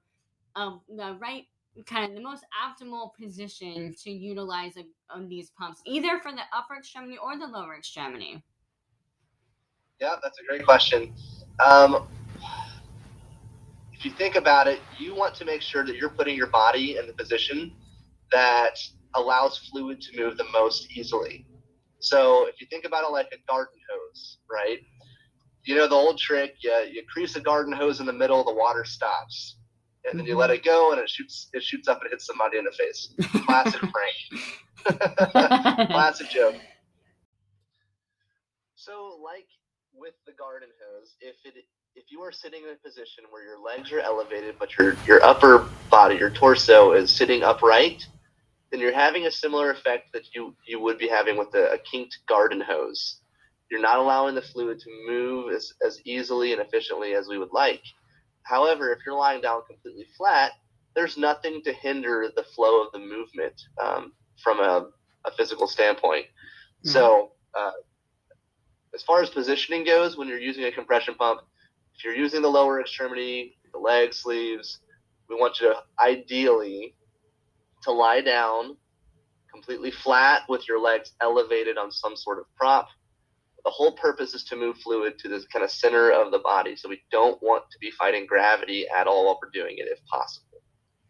the 0.56 1.18
right 1.20 1.46
kind 1.86 2.06
of 2.06 2.16
the 2.16 2.22
most 2.22 2.44
optimal 2.62 3.12
position 3.16 3.96
to 4.04 4.12
utilize 4.12 4.74
a, 4.78 4.84
of 5.16 5.30
these 5.30 5.52
pumps, 5.52 5.82
either 5.86 6.20
for 6.20 6.32
the 6.32 6.42
upper 6.54 6.76
extremity 6.76 7.18
or 7.18 7.38
the 7.38 7.48
lower 7.48 7.76
extremity? 7.78 8.44
Yeah, 10.02 10.16
that's 10.22 10.38
a 10.40 10.44
great 10.48 10.66
question. 10.66 11.14
Um, 11.66 12.08
if 13.94 14.06
you 14.06 14.12
think 14.12 14.36
about 14.36 14.68
it, 14.68 14.80
you 14.98 15.14
want 15.14 15.36
to 15.36 15.46
make 15.46 15.62
sure 15.62 15.86
that 15.86 15.96
you're 15.96 16.10
putting 16.10 16.36
your 16.36 16.48
body 16.48 16.98
in 16.98 17.08
the 17.08 17.14
position 17.14 17.74
that 18.32 18.80
allows 19.16 19.58
fluid 19.58 20.02
to 20.02 20.18
move 20.18 20.38
the 20.38 20.46
most 20.54 20.88
easily. 20.96 21.46
So 22.00 22.48
if 22.48 22.62
you 22.62 22.68
think 22.70 22.86
about 22.86 23.04
it 23.04 23.12
like 23.12 23.28
a 23.34 23.52
garden 23.52 23.80
hose, 23.90 24.38
right? 24.50 24.80
You 25.66 25.76
know 25.76 25.88
the 25.88 25.96
old 25.96 26.18
trick, 26.18 26.56
you, 26.62 26.72
you 26.92 27.04
crease 27.12 27.36
a 27.36 27.42
garden 27.42 27.74
hose 27.74 28.00
in 28.00 28.06
the 28.06 28.14
middle, 28.14 28.44
the 28.44 28.54
water 28.54 28.86
stops. 28.86 29.58
And 30.10 30.18
then 30.20 30.26
you 30.26 30.36
let 30.38 30.50
it 30.50 30.64
go 30.64 30.92
and 30.92 31.00
it 31.00 31.10
shoots 31.10 31.50
it 31.54 31.62
shoots 31.62 31.88
up 31.88 32.02
and 32.02 32.10
hits 32.10 32.26
somebody 32.26 32.58
in 32.58 32.64
the 32.64 32.72
face. 32.72 33.14
Classic 33.46 33.82
prank. 34.86 34.90
Classic 35.90 36.30
joke. 36.30 36.56
So 38.76 39.20
like 39.22 39.48
with 39.94 40.14
the 40.26 40.32
garden 40.32 40.70
hose, 40.80 41.16
if 41.20 41.36
it 41.44 41.66
if 41.96 42.06
you 42.10 42.22
are 42.22 42.32
sitting 42.32 42.64
in 42.64 42.70
a 42.70 42.76
position 42.76 43.26
where 43.30 43.44
your 43.44 43.60
legs 43.62 43.92
are 43.92 44.00
elevated, 44.00 44.56
but 44.58 44.78
your 44.78 44.96
your 45.06 45.22
upper 45.24 45.68
body, 45.92 46.16
your 46.16 46.30
torso, 46.30 46.94
is 46.94 47.12
sitting 47.12 47.44
upright, 47.44 48.08
then 48.72 48.80
you're 48.80 48.94
having 48.94 49.26
a 49.26 49.32
similar 49.32 49.72
effect 49.72 50.14
that 50.14 50.34
you 50.34 50.56
you 50.68 50.80
would 50.80 50.98
be 50.98 51.08
having 51.08 51.38
with 51.38 51.54
a, 51.56 51.74
a 51.74 51.78
kinked 51.80 52.20
garden 52.28 52.62
hose. 52.62 53.22
You're 53.72 53.82
not 53.82 54.00
allowing 54.00 54.36
the 54.36 54.42
fluid 54.42 54.80
to 54.80 54.90
move 55.08 55.54
as, 55.54 55.74
as 55.86 56.00
easily 56.06 56.54
and 56.54 56.62
efficiently 56.62 57.14
as 57.14 57.28
we 57.28 57.38
would 57.38 57.54
like. 57.54 57.84
However, 58.44 58.92
if 58.92 59.00
you're 59.06 59.18
lying 59.18 59.42
down 59.42 59.62
completely 59.68 60.08
flat, 60.18 60.54
there's 60.96 61.18
nothing 61.18 61.62
to 61.64 61.74
hinder 61.74 62.30
the 62.36 62.44
flow 62.56 62.84
of 62.84 62.92
the 62.92 63.00
movement 63.00 63.62
um, 63.80 64.14
from 64.42 64.60
a, 64.60 64.88
a, 65.26 65.32
physical 65.38 65.68
standpoint. 65.68 66.26
Mm-hmm. 66.26 66.90
So, 66.90 67.34
uh, 67.58 67.72
as 68.96 69.04
far 69.04 69.22
as 69.22 69.30
positioning 69.30 69.84
goes, 69.84 70.18
when 70.18 70.28
you're 70.28 70.40
using 70.40 70.64
a 70.64 70.72
compression 70.72 71.14
pump, 71.14 71.42
if 71.96 72.04
you're 72.04 72.16
using 72.16 72.42
the 72.42 72.48
lower 72.48 72.82
extremity, 72.82 73.58
the 73.72 73.78
leg 73.78 74.16
sleeves, 74.16 74.80
we 75.30 75.36
want 75.36 75.60
you 75.62 75.68
to 75.68 75.76
ideally 76.04 76.96
to 77.84 77.92
lie 77.92 78.22
down 78.22 78.76
completely 79.52 79.92
flat 79.92 80.44
with 80.48 80.68
your 80.68 80.80
legs 80.80 81.14
elevated 81.22 81.78
on 81.78 81.92
some 81.92 82.16
sort 82.16 82.40
of 82.40 82.46
prop. 82.56 82.88
The 83.66 83.72
whole 83.72 83.92
purpose 83.94 84.34
is 84.34 84.44
to 84.46 84.56
move 84.56 84.78
fluid 84.78 85.20
to 85.20 85.28
this 85.28 85.46
kind 85.48 85.66
of 85.66 85.72
center 85.72 86.12
of 86.12 86.32
the 86.32 86.40
body. 86.40 86.76
So 86.76 86.88
we 86.88 87.02
don't 87.12 87.42
want 87.42 87.64
to 87.72 87.78
be 87.80 87.92
fighting 87.92 88.26
gravity 88.26 88.88
at 88.88 89.08
all 89.08 89.26
while 89.26 89.40
we're 89.42 89.50
doing 89.52 89.76
it 89.78 89.88
if 89.92 90.00
possible. 90.06 90.46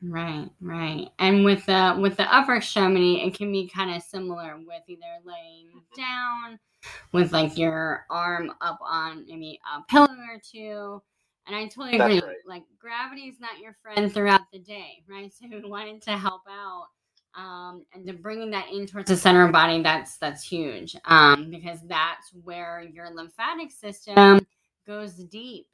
Right, 0.01 0.49
right. 0.61 1.09
And 1.19 1.43
with 1.43 1.65
the 1.65 1.97
with 1.99 2.15
the 2.15 2.33
upper 2.33 2.55
extremity, 2.55 3.21
it 3.21 3.35
can 3.35 3.51
be 3.51 3.67
kind 3.67 3.93
of 3.93 4.01
similar 4.01 4.57
with 4.57 4.81
either 4.87 5.01
laying 5.25 5.67
mm-hmm. 5.67 6.01
down 6.01 6.59
with 7.11 7.33
like 7.33 7.57
your 7.57 8.05
arm 8.09 8.51
up 8.61 8.79
on 8.81 9.25
maybe 9.27 9.59
a 9.75 9.81
pillar 9.91 10.07
or 10.07 10.39
two. 10.41 11.01
And 11.49 11.57
I 11.57 11.65
totally 11.67 11.97
agree. 11.97 12.21
Right. 12.21 12.35
Like 12.45 12.63
gravity 12.79 13.23
is 13.23 13.39
not 13.39 13.59
your 13.59 13.75
friend 13.81 14.13
throughout 14.13 14.41
the 14.53 14.59
day, 14.59 15.03
right? 15.09 15.31
So 15.41 15.47
we 15.49 15.67
wanted 15.67 16.01
to 16.03 16.11
help 16.11 16.43
out 16.47 16.85
um, 17.35 17.85
and 17.93 18.05
to 18.05 18.13
bringing 18.13 18.51
that 18.51 18.67
in 18.71 18.85
towards 18.85 19.09
the 19.09 19.17
center 19.17 19.45
of 19.45 19.51
body. 19.51 19.81
That's 19.81 20.17
that's 20.17 20.43
huge 20.43 20.95
um, 21.05 21.49
because 21.49 21.79
that's 21.87 22.31
where 22.43 22.81
your 22.83 23.09
lymphatic 23.09 23.71
system 23.71 24.45
goes 24.85 25.13
deep, 25.15 25.67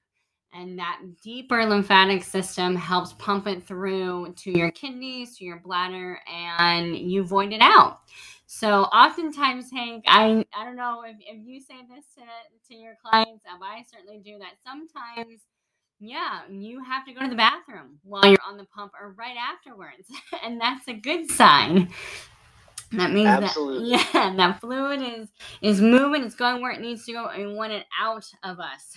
and 0.53 0.79
that 0.79 1.01
deeper 1.21 1.65
lymphatic 1.65 2.23
system 2.23 2.75
helps 2.75 3.13
pump 3.13 3.47
it 3.47 3.67
through 3.67 4.33
to 4.37 4.51
your 4.51 4.71
kidneys, 4.71 5.37
to 5.37 5.45
your 5.45 5.59
bladder, 5.59 6.19
and 6.31 6.95
you 6.97 7.23
void 7.23 7.51
it 7.51 7.61
out. 7.61 7.99
So 8.47 8.83
oftentimes, 8.83 9.71
Hank, 9.71 10.05
I 10.07 10.45
I 10.55 10.65
don't 10.65 10.75
know 10.77 11.03
if, 11.05 11.17
if 11.19 11.45
you 11.45 11.59
say 11.59 11.75
this 11.89 12.05
to, 12.15 12.21
to 12.69 12.75
your 12.79 12.95
clients, 13.03 13.43
but 13.43 13.65
I 13.65 13.83
certainly 13.91 14.21
do 14.23 14.37
that 14.39 14.53
sometimes. 14.65 15.41
Yeah, 15.99 16.41
you 16.49 16.83
have 16.83 17.05
to 17.05 17.13
go 17.13 17.21
to 17.21 17.29
the 17.29 17.35
bathroom 17.35 17.99
while 18.03 18.25
you're 18.25 18.37
on 18.47 18.57
the 18.57 18.65
pump 18.65 18.91
or 18.99 19.13
right 19.17 19.37
afterwards. 19.37 20.09
and 20.43 20.59
that's 20.59 20.87
a 20.87 20.93
good 20.93 21.29
sign. 21.29 21.89
That 22.91 23.11
means 23.11 23.27
Absolutely. 23.43 23.91
that 23.91 24.09
yeah, 24.13 24.35
that 24.35 24.61
fluid 24.61 25.01
is 25.01 25.29
is 25.61 25.81
moving. 25.81 26.23
It's 26.23 26.35
going 26.35 26.61
where 26.61 26.71
it 26.71 26.81
needs 26.81 27.05
to 27.05 27.13
go, 27.13 27.27
and 27.27 27.47
we 27.47 27.53
want 27.53 27.73
it 27.73 27.85
out 27.99 28.25
of 28.43 28.59
us. 28.59 28.93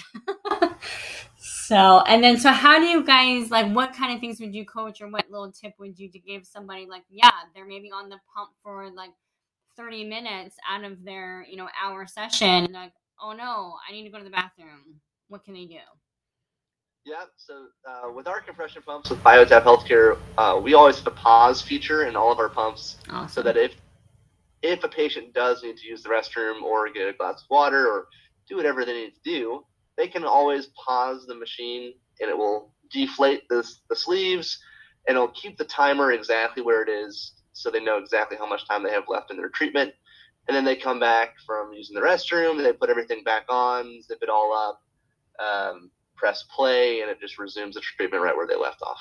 so, 1.38 2.02
and 2.06 2.22
then 2.22 2.38
so 2.38 2.50
how 2.50 2.78
do 2.78 2.84
you 2.84 3.04
guys 3.04 3.50
like? 3.50 3.72
What 3.72 3.94
kind 3.94 4.12
of 4.12 4.20
things 4.20 4.40
would 4.40 4.54
you 4.54 4.66
coach, 4.66 5.00
or 5.00 5.08
what 5.08 5.30
little 5.30 5.52
tip 5.52 5.74
would 5.78 5.98
you 5.98 6.10
to 6.10 6.18
give 6.18 6.46
somebody 6.46 6.86
like? 6.86 7.04
Yeah, 7.10 7.30
they're 7.54 7.66
maybe 7.66 7.90
on 7.90 8.08
the 8.08 8.18
pump 8.34 8.50
for 8.62 8.90
like 8.90 9.10
thirty 9.76 10.04
minutes 10.04 10.56
out 10.68 10.84
of 10.84 11.04
their 11.04 11.44
you 11.48 11.56
know 11.56 11.68
hour 11.82 12.06
session, 12.06 12.48
and 12.48 12.72
like, 12.72 12.92
oh 13.22 13.32
no, 13.32 13.74
I 13.88 13.92
need 13.92 14.04
to 14.04 14.10
go 14.10 14.18
to 14.18 14.24
the 14.24 14.30
bathroom. 14.30 15.00
What 15.28 15.44
can 15.44 15.54
they 15.54 15.66
do? 15.66 15.78
Yeah, 17.04 17.24
so 17.36 17.66
uh, 17.88 18.12
with 18.12 18.26
our 18.28 18.40
compression 18.40 18.82
pumps 18.82 19.10
with 19.10 19.20
BioTab 19.20 19.62
Healthcare, 19.62 20.18
uh, 20.36 20.60
we 20.62 20.74
always 20.74 20.96
have 20.98 21.06
a 21.06 21.12
pause 21.12 21.62
feature 21.62 22.04
in 22.04 22.16
all 22.16 22.30
of 22.30 22.38
our 22.38 22.50
pumps, 22.50 22.98
awesome. 23.08 23.28
so 23.28 23.42
that 23.42 23.56
if 23.56 23.74
if 24.62 24.82
a 24.84 24.88
patient 24.88 25.32
does 25.32 25.62
need 25.62 25.76
to 25.76 25.86
use 25.86 26.02
the 26.02 26.08
restroom 26.08 26.62
or 26.62 26.92
get 26.92 27.08
a 27.08 27.12
glass 27.12 27.42
of 27.42 27.50
water 27.50 27.86
or 27.86 28.06
do 28.48 28.56
whatever 28.56 28.84
they 28.84 28.92
need 28.92 29.12
to 29.12 29.20
do, 29.24 29.64
they 29.96 30.08
can 30.08 30.24
always 30.24 30.68
pause 30.84 31.26
the 31.26 31.34
machine 31.34 31.94
and 32.20 32.28
it 32.28 32.36
will 32.36 32.72
deflate 32.90 33.48
the, 33.48 33.68
the 33.88 33.96
sleeves 33.96 34.58
and 35.06 35.16
it'll 35.16 35.28
keep 35.28 35.56
the 35.58 35.64
timer 35.64 36.12
exactly 36.12 36.62
where 36.62 36.82
it 36.82 36.88
is 36.88 37.34
so 37.52 37.70
they 37.70 37.80
know 37.82 37.98
exactly 37.98 38.36
how 38.36 38.48
much 38.48 38.66
time 38.68 38.82
they 38.82 38.90
have 38.90 39.04
left 39.08 39.30
in 39.30 39.36
their 39.36 39.48
treatment. 39.48 39.92
And 40.46 40.56
then 40.56 40.64
they 40.64 40.76
come 40.76 40.98
back 40.98 41.34
from 41.44 41.72
using 41.72 41.94
the 41.94 42.00
restroom, 42.00 42.62
they 42.62 42.72
put 42.72 42.88
everything 42.88 43.22
back 43.22 43.44
on, 43.48 44.00
zip 44.02 44.18
it 44.22 44.30
all 44.30 44.52
up, 44.54 44.80
um, 45.44 45.90
press 46.18 46.44
play, 46.54 47.00
and 47.00 47.10
it 47.10 47.20
just 47.20 47.38
resumes 47.38 47.74
the 47.74 47.80
treatment 47.80 48.22
right 48.22 48.36
where 48.36 48.46
they 48.46 48.56
left 48.56 48.82
off. 48.82 49.00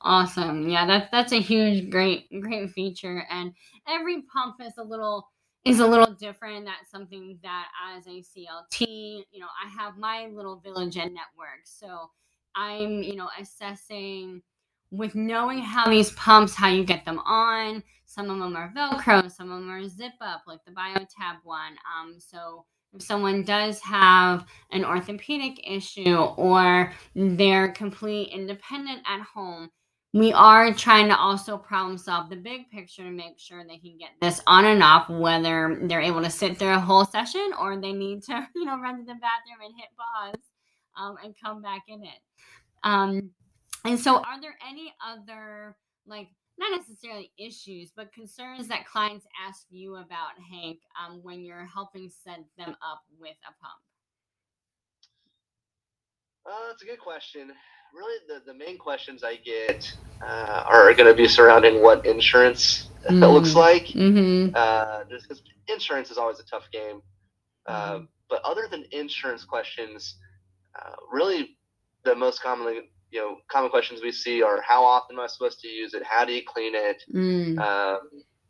Awesome. 0.00 0.68
Yeah, 0.68 0.86
that's 0.86 1.10
that's 1.10 1.32
a 1.32 1.40
huge, 1.40 1.90
great, 1.90 2.28
great 2.40 2.70
feature. 2.70 3.24
And 3.30 3.52
every 3.88 4.22
pump 4.22 4.56
is 4.60 4.74
a 4.78 4.82
little 4.82 5.28
is 5.64 5.80
a 5.80 5.86
little 5.86 6.12
different. 6.14 6.66
That's 6.66 6.90
something 6.90 7.38
that 7.42 7.68
as 7.96 8.06
a 8.06 8.22
CLT, 8.22 8.80
you 9.30 9.40
know, 9.40 9.46
I 9.64 9.68
have 9.68 9.96
my 9.96 10.26
little 10.26 10.56
village 10.56 10.96
and 10.96 11.14
network. 11.14 11.62
So 11.64 12.10
I'm, 12.54 13.02
you 13.02 13.16
know, 13.16 13.28
assessing 13.40 14.42
with 14.90 15.14
knowing 15.14 15.58
how 15.58 15.88
these 15.88 16.12
pumps, 16.12 16.54
how 16.54 16.68
you 16.68 16.84
get 16.84 17.04
them 17.04 17.18
on. 17.20 17.82
Some 18.06 18.30
of 18.30 18.38
them 18.38 18.54
are 18.54 18.72
Velcro, 18.76 19.30
some 19.30 19.50
of 19.50 19.58
them 19.60 19.70
are 19.70 19.88
zip 19.88 20.12
up, 20.20 20.42
like 20.46 20.64
the 20.64 20.70
BioTab 20.70 21.38
one. 21.42 21.72
Um, 21.98 22.16
so 22.18 22.64
if 22.94 23.02
someone 23.02 23.42
does 23.42 23.80
have 23.80 24.46
an 24.70 24.84
orthopedic 24.84 25.60
issue 25.68 26.16
or 26.16 26.92
they're 27.14 27.72
complete 27.72 28.30
independent 28.30 29.02
at 29.06 29.20
home, 29.22 29.70
we 30.12 30.32
are 30.32 30.72
trying 30.72 31.08
to 31.08 31.16
also 31.16 31.58
problem 31.58 31.98
solve 31.98 32.30
the 32.30 32.36
big 32.36 32.70
picture 32.70 33.02
to 33.02 33.10
make 33.10 33.36
sure 33.36 33.64
they 33.64 33.78
can 33.78 33.98
get 33.98 34.10
this 34.20 34.40
on 34.46 34.64
and 34.64 34.80
off, 34.80 35.08
whether 35.08 35.80
they're 35.82 36.00
able 36.00 36.22
to 36.22 36.30
sit 36.30 36.56
through 36.56 36.74
a 36.74 36.78
whole 36.78 37.04
session 37.04 37.50
or 37.60 37.76
they 37.76 37.92
need 37.92 38.22
to, 38.22 38.48
you 38.54 38.64
know, 38.64 38.78
run 38.78 38.96
to 38.98 39.04
the 39.04 39.14
bathroom 39.14 39.58
and 39.64 39.74
hit 39.76 39.88
pause 39.96 40.40
um, 40.96 41.16
and 41.24 41.34
come 41.42 41.60
back 41.60 41.82
in 41.88 42.04
it. 42.04 42.20
Um, 42.84 43.30
and 43.84 43.98
so, 43.98 44.18
are 44.18 44.40
there 44.40 44.56
any 44.66 44.94
other, 45.04 45.76
like, 46.06 46.28
not 46.58 46.76
necessarily 46.76 47.32
issues, 47.38 47.92
but 47.96 48.12
concerns 48.12 48.68
that 48.68 48.86
clients 48.86 49.26
ask 49.46 49.66
you 49.70 49.96
about, 49.96 50.32
Hank, 50.50 50.78
um, 51.02 51.20
when 51.22 51.42
you're 51.42 51.66
helping 51.66 52.08
set 52.08 52.44
them 52.56 52.70
up 52.70 53.02
with 53.18 53.36
a 53.42 53.52
pump? 53.62 53.80
Uh, 56.46 56.68
that's 56.68 56.82
a 56.82 56.86
good 56.86 57.00
question. 57.00 57.50
Really, 57.94 58.18
the, 58.28 58.52
the 58.52 58.56
main 58.56 58.78
questions 58.78 59.24
I 59.24 59.36
get 59.36 59.92
uh, 60.22 60.64
are 60.66 60.92
going 60.94 61.08
to 61.08 61.14
be 61.14 61.28
surrounding 61.28 61.82
what 61.82 62.04
insurance 62.06 62.88
mm. 63.08 63.20
looks 63.32 63.54
like. 63.54 63.86
Mm-hmm. 63.86 64.54
Uh, 64.54 65.04
just 65.10 65.28
because 65.28 65.42
insurance 65.68 66.10
is 66.10 66.18
always 66.18 66.40
a 66.40 66.44
tough 66.44 66.68
game. 66.72 67.00
Uh, 67.66 68.00
but 68.28 68.42
other 68.44 68.66
than 68.70 68.84
insurance 68.90 69.44
questions, 69.44 70.16
uh, 70.78 70.94
really 71.10 71.56
the 72.04 72.14
most 72.14 72.42
commonly 72.42 72.90
you 73.14 73.20
know 73.20 73.38
common 73.48 73.70
questions 73.70 74.02
we 74.02 74.10
see 74.10 74.42
are 74.42 74.60
how 74.60 74.84
often 74.84 75.16
am 75.16 75.22
I 75.22 75.28
supposed 75.28 75.60
to 75.60 75.68
use 75.68 75.94
it? 75.94 76.02
How 76.04 76.24
do 76.24 76.32
you 76.32 76.42
clean 76.44 76.74
it? 76.74 77.04
Mm. 77.14 77.58
Um, 77.58 78.00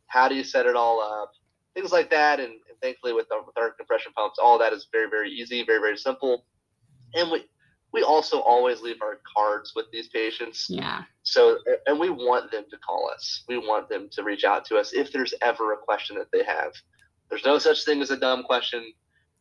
how 0.06 0.26
do 0.26 0.35
you 0.35 0.42
set 0.42 0.64
it 0.64 0.75
all 0.75 1.00
up? 1.00 1.33
Things 1.75 1.92
like 1.92 2.11
that. 2.11 2.40
And, 2.40 2.52
and 2.52 2.78
thankfully, 2.80 3.12
with 3.12 3.26
our, 3.30 3.44
with 3.44 3.59
our 3.59 3.73
compression 3.73 4.12
pumps, 4.16 4.38
all 4.42 4.59
that 4.59 4.73
is 4.73 4.88
very 4.90 5.11
very 5.11 5.30
easy, 5.30 5.64
very 5.64 5.80
very 5.80 5.99
simple. 5.99 6.47
And 7.12 7.30
we 7.30 7.44
we 7.92 8.02
also 8.02 8.40
always 8.40 8.80
leave 8.80 9.02
our 9.02 9.21
cards 9.37 9.73
with 9.76 9.87
these 9.92 10.09
patients. 10.09 10.66
Yeah. 10.68 11.02
So, 11.23 11.59
and 11.87 12.00
we 12.00 12.11
want 12.11 12.50
them 12.50 12.64
to 12.71 12.76
call 12.78 13.09
us. 13.14 13.44
We 13.47 13.59
want 13.59 13.88
them 13.88 14.09
to 14.12 14.23
reach 14.25 14.44
out 14.44 14.64
to 14.66 14.76
us 14.78 14.92
if 14.94 15.12
there's 15.12 15.33
ever 15.42 15.75
a 15.75 15.76
question 15.76 16.16
that 16.16 16.33
they 16.33 16.42
have. 16.42 16.73
There's 17.30 17.44
no 17.44 17.59
such 17.59 17.85
thing 17.85 18.02
as 18.02 18.11
a 18.11 18.16
dumb 18.16 18.42
question. 18.42 18.92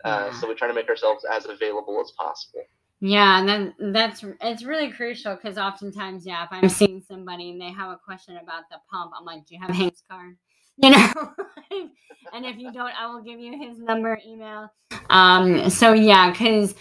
Uh, 0.05 0.29
yeah. 0.31 0.39
So 0.39 0.47
we 0.47 0.53
try 0.53 0.67
to 0.67 0.73
make 0.73 0.87
ourselves 0.87 1.25
as 1.25 1.45
available 1.45 1.99
as 1.99 2.11
possible. 2.11 2.63
Yeah, 3.05 3.43
that 3.45 3.73
that's 3.91 4.23
it's 4.39 4.63
really 4.63 4.89
crucial 4.89 5.35
because 5.35 5.57
oftentimes, 5.57 6.25
yeah, 6.25 6.45
if 6.45 6.49
I'm 6.53 6.69
seeing 6.69 7.01
somebody 7.05 7.49
and 7.49 7.59
they 7.59 7.69
have 7.73 7.91
a 7.91 7.97
question 7.97 8.37
about 8.37 8.63
the 8.71 8.77
pump, 8.89 9.11
I'm 9.19 9.25
like, 9.25 9.45
"Do 9.45 9.55
you 9.55 9.61
have 9.61 9.71
Hank's 9.71 10.03
card?" 10.09 10.37
You 10.77 10.89
know, 10.89 11.31
and 12.33 12.45
if 12.47 12.57
you 12.57 12.71
don't, 12.71 12.93
I 12.99 13.05
will 13.05 13.21
give 13.21 13.39
you 13.39 13.55
his 13.59 13.77
number, 13.77 14.17
email. 14.25 14.71
Um, 15.09 15.69
so 15.69 15.93
yeah, 15.93 16.31
because 16.31 16.73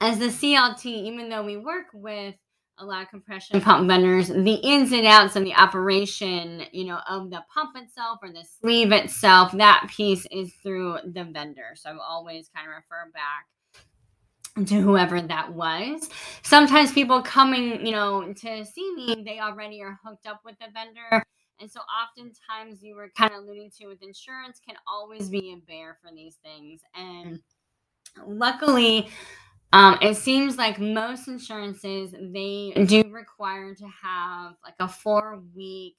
as 0.00 0.18
the 0.18 0.26
CLT, 0.26 0.86
even 0.86 1.28
though 1.28 1.44
we 1.44 1.56
work 1.56 1.86
with 1.92 2.34
a 2.78 2.84
lot 2.84 3.02
of 3.02 3.08
compression 3.10 3.60
pump 3.60 3.86
vendors, 3.86 4.28
the 4.28 4.54
ins 4.54 4.90
and 4.90 5.06
outs 5.06 5.36
and 5.36 5.46
the 5.46 5.54
operation, 5.54 6.62
you 6.72 6.86
know, 6.86 6.98
of 7.08 7.30
the 7.30 7.44
pump 7.54 7.76
itself 7.76 8.18
or 8.22 8.32
the 8.32 8.44
sleeve 8.60 8.90
itself, 8.90 9.52
that 9.52 9.88
piece 9.94 10.26
is 10.32 10.52
through 10.62 10.96
the 11.04 11.24
vendor. 11.24 11.74
So 11.76 11.90
I 11.90 11.98
always 12.08 12.48
kind 12.52 12.66
of 12.66 12.74
refer 12.74 13.10
back 13.12 13.46
to 14.64 14.80
whoever 14.80 15.20
that 15.20 15.52
was. 15.52 16.08
Sometimes 16.42 16.92
people 16.92 17.22
coming, 17.22 17.84
you 17.84 17.92
know, 17.92 18.32
to 18.32 18.64
see 18.64 18.94
me, 18.94 19.22
they 19.24 19.38
already 19.40 19.82
are 19.82 19.98
hooked 20.04 20.26
up 20.26 20.40
with 20.44 20.56
the 20.58 20.66
vendor. 20.72 21.24
And 21.60 21.70
so 21.70 21.80
oftentimes 21.80 22.82
you 22.82 22.96
were 22.96 23.10
kind 23.16 23.32
of 23.32 23.44
alluding 23.44 23.70
to 23.78 23.86
with 23.86 24.02
insurance 24.02 24.60
can 24.66 24.76
always 24.86 25.28
be 25.28 25.52
a 25.52 25.56
bear 25.66 25.98
for 26.02 26.10
these 26.14 26.36
things. 26.42 26.80
And 26.94 27.40
luckily, 28.26 29.08
um, 29.72 29.98
it 30.00 30.16
seems 30.16 30.56
like 30.56 30.78
most 30.78 31.28
insurances 31.28 32.12
they 32.12 32.72
do 32.86 33.02
require 33.10 33.74
to 33.74 33.88
have 34.02 34.54
like 34.64 34.74
a 34.80 34.88
four 34.88 35.42
week 35.54 35.96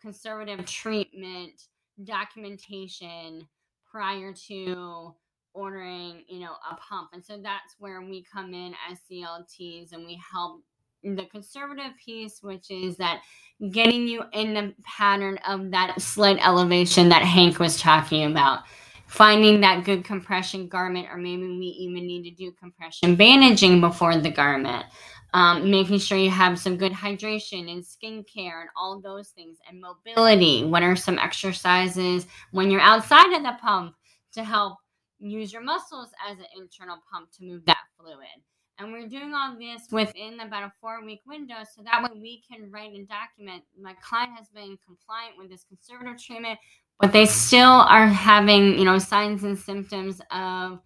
conservative 0.00 0.64
treatment 0.64 1.52
documentation 2.04 3.46
prior 3.90 4.32
to 4.32 5.14
ordering, 5.54 6.24
you 6.28 6.40
know, 6.40 6.52
a 6.70 6.74
pump. 6.76 7.10
And 7.12 7.24
so 7.24 7.38
that's 7.42 7.76
where 7.78 8.00
we 8.00 8.22
come 8.22 8.54
in 8.54 8.74
as 8.90 8.98
CLTs 9.10 9.92
and 9.92 10.04
we 10.04 10.20
help 10.32 10.62
the 11.02 11.26
conservative 11.26 11.92
piece, 12.04 12.42
which 12.42 12.70
is 12.70 12.96
that 12.96 13.22
getting 13.70 14.06
you 14.06 14.22
in 14.32 14.54
the 14.54 14.74
pattern 14.84 15.38
of 15.46 15.70
that 15.70 16.00
sled 16.00 16.38
elevation 16.40 17.08
that 17.08 17.22
Hank 17.22 17.58
was 17.58 17.80
talking 17.80 18.30
about 18.30 18.60
finding 19.10 19.60
that 19.60 19.84
good 19.84 20.04
compression 20.04 20.68
garment, 20.68 21.08
or 21.10 21.16
maybe 21.16 21.42
we 21.42 21.66
even 21.66 22.06
need 22.06 22.22
to 22.22 22.30
do 22.30 22.52
compression 22.52 23.16
bandaging 23.16 23.80
before 23.80 24.16
the 24.16 24.30
garment. 24.30 24.86
Um, 25.32 25.70
making 25.70 25.98
sure 26.00 26.18
you 26.18 26.30
have 26.30 26.58
some 26.58 26.76
good 26.76 26.92
hydration 26.92 27.70
and 27.70 27.84
skincare 27.84 28.60
and 28.60 28.68
all 28.76 29.00
those 29.00 29.28
things, 29.28 29.58
and 29.68 29.80
mobility. 29.80 30.64
What 30.64 30.82
are 30.82 30.96
some 30.96 31.18
exercises 31.18 32.26
when 32.50 32.70
you're 32.70 32.80
outside 32.80 33.32
of 33.32 33.42
the 33.42 33.56
pump 33.60 33.94
to 34.32 34.44
help 34.44 34.78
use 35.20 35.52
your 35.52 35.62
muscles 35.62 36.10
as 36.28 36.38
an 36.38 36.46
internal 36.56 36.96
pump 37.12 37.30
to 37.38 37.44
move 37.44 37.64
that 37.66 37.84
fluid? 37.98 38.18
And 38.78 38.92
we're 38.92 39.08
doing 39.08 39.34
all 39.34 39.58
this 39.58 39.82
within 39.92 40.40
about 40.40 40.64
a 40.64 40.72
four 40.80 41.04
week 41.04 41.20
window 41.26 41.56
so 41.74 41.82
that 41.82 42.02
way 42.02 42.18
we 42.18 42.42
can 42.50 42.70
write 42.70 42.92
and 42.94 43.06
document 43.06 43.62
my 43.78 43.94
client 44.02 44.30
has 44.38 44.48
been 44.48 44.78
compliant 44.86 45.36
with 45.36 45.50
this 45.50 45.64
conservative 45.68 46.22
treatment 46.22 46.58
but 47.00 47.12
they 47.12 47.24
still 47.24 47.80
are 47.88 48.06
having, 48.06 48.78
you 48.78 48.84
know, 48.84 48.98
signs 48.98 49.42
and 49.42 49.58
symptoms 49.58 50.20
of 50.30 50.80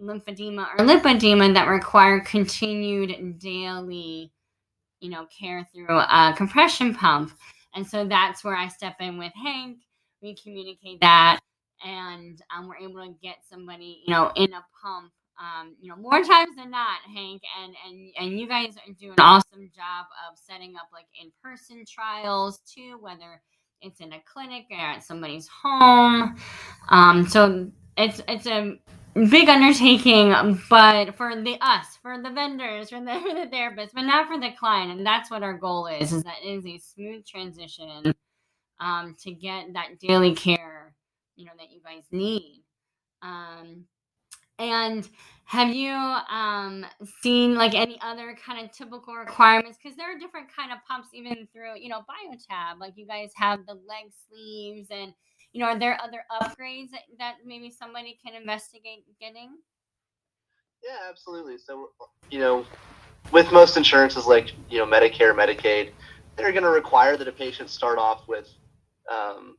lymphedema 0.00 0.68
or 0.78 0.84
lipedema 0.84 1.52
that 1.54 1.66
require 1.66 2.20
continued 2.20 3.38
daily, 3.40 4.30
you 5.00 5.10
know, 5.10 5.26
care 5.26 5.66
through 5.74 5.98
a 5.98 6.34
compression 6.36 6.94
pump. 6.94 7.32
And 7.74 7.86
so 7.86 8.06
that's 8.06 8.44
where 8.44 8.56
I 8.56 8.68
step 8.68 8.94
in 9.00 9.18
with 9.18 9.32
Hank. 9.34 9.78
We 10.22 10.36
communicate 10.36 11.00
that, 11.00 11.40
and 11.84 12.40
um, 12.56 12.68
we're 12.68 12.78
able 12.78 13.04
to 13.04 13.14
get 13.22 13.36
somebody, 13.48 14.02
you 14.06 14.14
know, 14.14 14.32
in 14.36 14.52
a 14.52 14.64
pump. 14.82 15.12
Um, 15.38 15.76
you 15.80 15.90
know, 15.90 15.96
more 15.96 16.22
times 16.24 16.56
than 16.56 16.70
not, 16.70 16.98
Hank, 17.14 17.42
and 17.62 17.74
and 17.86 18.10
and 18.18 18.40
you 18.40 18.48
guys 18.48 18.76
are 18.76 18.92
doing 18.98 19.12
an 19.12 19.20
awesome 19.20 19.70
job 19.74 20.06
of 20.30 20.38
setting 20.38 20.76
up 20.76 20.88
like 20.92 21.06
in 21.20 21.30
person 21.42 21.84
trials 21.86 22.60
too, 22.60 22.96
whether 23.00 23.42
it's 23.82 24.00
in 24.00 24.12
a 24.12 24.20
clinic 24.32 24.64
or 24.70 24.78
at 24.78 25.04
somebody's 25.04 25.48
home. 25.48 26.36
Um, 26.88 27.26
so 27.28 27.70
it's 27.96 28.22
it's 28.28 28.46
a 28.46 28.78
big 29.14 29.48
undertaking, 29.48 30.60
but 30.70 31.16
for 31.16 31.34
the 31.42 31.58
us, 31.60 31.86
for 32.02 32.22
the 32.22 32.30
vendors, 32.30 32.90
for 32.90 33.00
the, 33.00 33.20
for 33.20 33.34
the 33.34 33.50
therapists, 33.52 33.92
but 33.94 34.02
not 34.02 34.28
for 34.28 34.38
the 34.38 34.50
client. 34.58 34.92
And 34.92 35.06
that's 35.06 35.30
what 35.30 35.42
our 35.42 35.54
goal 35.54 35.86
is: 35.86 36.12
is 36.12 36.24
that 36.24 36.36
it 36.44 36.48
is 36.48 36.66
a 36.66 36.78
smooth 36.78 37.26
transition 37.26 38.14
um, 38.80 39.16
to 39.22 39.32
get 39.32 39.72
that 39.74 39.98
daily 40.00 40.34
care, 40.34 40.94
you 41.36 41.44
know, 41.44 41.52
that 41.58 41.70
you 41.70 41.80
guys 41.82 42.04
need. 42.10 42.62
Um, 43.22 43.84
and 44.58 45.08
have 45.44 45.74
you 45.74 45.92
um, 45.92 46.84
seen 47.20 47.54
like 47.54 47.74
any 47.74 47.98
other 48.00 48.36
kind 48.44 48.64
of 48.64 48.72
typical 48.72 49.14
requirements? 49.14 49.78
Because 49.82 49.96
there 49.96 50.14
are 50.14 50.18
different 50.18 50.48
kind 50.54 50.72
of 50.72 50.78
pumps 50.88 51.08
even 51.12 51.46
through, 51.52 51.78
you 51.78 51.88
know, 51.88 52.00
BioTab. 52.00 52.80
Like 52.80 52.94
you 52.96 53.06
guys 53.06 53.30
have 53.36 53.66
the 53.66 53.74
leg 53.74 54.12
sleeves, 54.28 54.88
and 54.90 55.12
you 55.52 55.60
know, 55.60 55.68
are 55.68 55.78
there 55.78 55.98
other 56.02 56.24
upgrades 56.32 56.90
that, 56.90 57.02
that 57.18 57.36
maybe 57.44 57.70
somebody 57.70 58.18
can 58.24 58.34
investigate 58.34 59.04
getting? 59.20 59.56
Yeah, 60.82 61.08
absolutely. 61.08 61.58
So, 61.58 61.90
you 62.30 62.38
know, 62.38 62.66
with 63.32 63.50
most 63.52 63.76
insurances 63.76 64.26
like 64.26 64.52
you 64.70 64.78
know 64.78 64.86
Medicare, 64.86 65.34
Medicaid, 65.34 65.90
they're 66.36 66.52
going 66.52 66.64
to 66.64 66.70
require 66.70 67.16
that 67.16 67.28
a 67.28 67.32
patient 67.32 67.70
start 67.70 67.98
off 67.98 68.26
with, 68.28 68.48
um, 69.10 69.56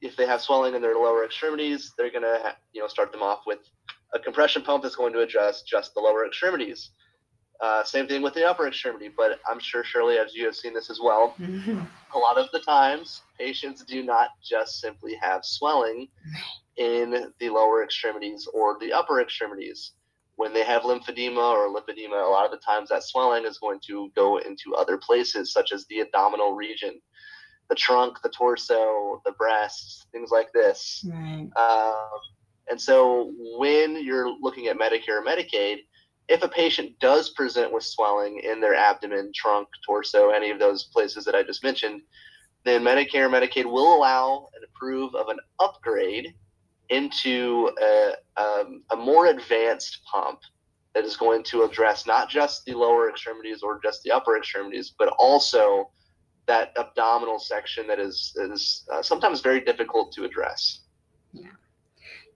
if 0.00 0.16
they 0.16 0.26
have 0.26 0.40
swelling 0.40 0.74
in 0.74 0.82
their 0.82 0.94
lower 0.94 1.24
extremities, 1.24 1.92
they're 1.96 2.10
going 2.10 2.22
to 2.22 2.54
you 2.72 2.80
know 2.80 2.88
start 2.88 3.12
them 3.12 3.22
off 3.22 3.40
with 3.46 3.60
a 4.14 4.18
compression 4.18 4.62
pump 4.62 4.82
that's 4.82 4.96
going 4.96 5.12
to 5.12 5.20
address 5.20 5.62
just 5.62 5.94
the 5.94 6.00
lower 6.00 6.26
extremities. 6.26 6.90
Uh, 7.60 7.84
same 7.84 8.08
thing 8.08 8.22
with 8.22 8.32
the 8.32 8.48
upper 8.48 8.66
extremity, 8.66 9.10
but 9.14 9.38
I'm 9.48 9.60
sure 9.60 9.84
Shirley, 9.84 10.16
as 10.16 10.34
you 10.34 10.46
have 10.46 10.56
seen 10.56 10.72
this 10.72 10.88
as 10.88 10.98
well, 10.98 11.34
a 12.14 12.18
lot 12.18 12.38
of 12.38 12.48
the 12.52 12.60
times 12.60 13.20
patients 13.38 13.84
do 13.84 14.02
not 14.02 14.30
just 14.42 14.80
simply 14.80 15.14
have 15.20 15.44
swelling 15.44 16.08
in 16.78 17.30
the 17.38 17.50
lower 17.50 17.84
extremities 17.84 18.48
or 18.54 18.78
the 18.80 18.92
upper 18.92 19.20
extremities. 19.20 19.92
When 20.36 20.54
they 20.54 20.64
have 20.64 20.82
lymphedema 20.82 21.36
or 21.36 21.68
lipedema, 21.68 22.26
a 22.26 22.30
lot 22.30 22.46
of 22.46 22.50
the 22.50 22.64
times 22.64 22.88
that 22.88 23.04
swelling 23.04 23.44
is 23.44 23.58
going 23.58 23.80
to 23.88 24.10
go 24.16 24.38
into 24.38 24.74
other 24.74 24.96
places, 24.96 25.52
such 25.52 25.70
as 25.70 25.84
the 25.86 26.00
abdominal 26.00 26.54
region, 26.54 26.98
the 27.70 27.76
trunk, 27.76 28.20
the 28.22 28.28
torso, 28.28 29.22
the 29.24 29.32
breasts, 29.32 30.06
things 30.12 30.30
like 30.30 30.52
this. 30.52 31.06
Right. 31.08 31.48
Um, 31.56 32.20
and 32.68 32.78
so 32.78 33.32
when 33.56 34.04
you're 34.04 34.28
looking 34.40 34.66
at 34.66 34.76
Medicare 34.76 35.20
or 35.20 35.24
Medicaid, 35.24 35.78
if 36.28 36.42
a 36.42 36.48
patient 36.48 36.98
does 37.00 37.30
present 37.30 37.72
with 37.72 37.84
swelling 37.84 38.40
in 38.40 38.60
their 38.60 38.74
abdomen, 38.74 39.32
trunk, 39.34 39.68
torso, 39.86 40.30
any 40.30 40.50
of 40.50 40.58
those 40.58 40.84
places 40.84 41.24
that 41.24 41.34
I 41.34 41.42
just 41.42 41.64
mentioned, 41.64 42.02
then 42.64 42.82
Medicare 42.82 43.26
or 43.26 43.28
Medicaid 43.28 43.64
will 43.64 43.96
allow 43.96 44.48
and 44.54 44.64
approve 44.64 45.14
of 45.14 45.28
an 45.28 45.38
upgrade 45.60 46.34
into 46.88 47.70
a, 47.80 48.12
um, 48.36 48.82
a 48.92 48.96
more 48.96 49.26
advanced 49.26 50.00
pump 50.12 50.40
that 50.94 51.04
is 51.04 51.16
going 51.16 51.44
to 51.44 51.62
address 51.62 52.04
not 52.04 52.28
just 52.28 52.64
the 52.64 52.74
lower 52.74 53.08
extremities 53.08 53.62
or 53.62 53.80
just 53.80 54.02
the 54.02 54.10
upper 54.10 54.36
extremities, 54.36 54.92
but 54.98 55.08
also 55.18 55.90
that 56.46 56.72
abdominal 56.78 57.38
section 57.38 57.86
that 57.86 57.98
is 57.98 58.36
is 58.36 58.84
uh, 58.92 59.02
sometimes 59.02 59.40
very 59.40 59.60
difficult 59.60 60.12
to 60.12 60.24
address. 60.24 60.80
Yeah. 61.32 61.50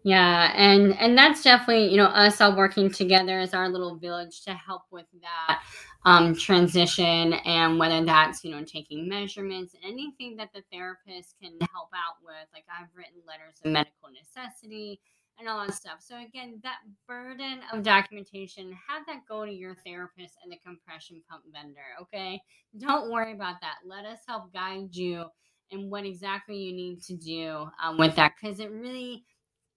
Yeah, 0.07 0.53
and 0.55 0.95
and 0.99 1.17
that's 1.17 1.43
definitely 1.43 1.89
you 1.89 1.97
know 1.97 2.05
us 2.05 2.39
all 2.39 2.55
working 2.55 2.91
together 2.91 3.39
as 3.39 3.55
our 3.55 3.71
little 3.71 3.97
village 3.97 4.43
to 4.43 4.53
help 4.53 4.83
with 4.91 5.07
that 5.23 5.63
um, 6.05 6.35
transition, 6.35 7.33
and 7.33 7.79
whether 7.79 8.05
that's 8.05 8.45
you 8.45 8.51
know 8.51 8.63
taking 8.65 9.09
measurements, 9.09 9.75
anything 9.83 10.37
that 10.37 10.51
the 10.53 10.63
therapist 10.71 11.37
can 11.41 11.53
help 11.73 11.89
out 11.95 12.17
with. 12.23 12.47
Like 12.53 12.67
I've 12.69 12.95
written 12.95 13.23
letters 13.27 13.55
of 13.65 13.73
medical 13.73 14.11
necessity 14.13 15.01
and 15.39 15.49
all 15.49 15.67
that 15.67 15.75
stuff. 15.75 15.99
So 16.01 16.21
again, 16.21 16.61
that 16.63 16.79
burden 17.09 17.61
of 17.73 17.83
documentation, 17.83 18.77
have 18.89 19.07
that 19.07 19.23
go 19.29 19.45
to 19.45 19.53
your 19.53 19.75
therapist 19.85 20.35
and 20.43 20.53
the 20.53 20.59
compression 20.65 21.23
pump 21.29 21.43
vendor. 21.53 21.81
Okay, 22.03 22.41
don't 22.79 23.11
worry 23.11 23.33
about 23.33 23.61
that. 23.61 23.77
Let 23.85 24.05
us 24.05 24.21
help 24.27 24.53
guide 24.53 24.95
you 24.95 25.25
and 25.71 25.91
what 25.91 26.05
exactly 26.05 26.57
you 26.57 26.73
need 26.73 27.03
to 27.03 27.17
do 27.17 27.67
um, 27.83 27.99
with 27.99 28.15
that 28.17 28.35
because 28.41 28.61
it 28.61 28.71
really 28.71 29.25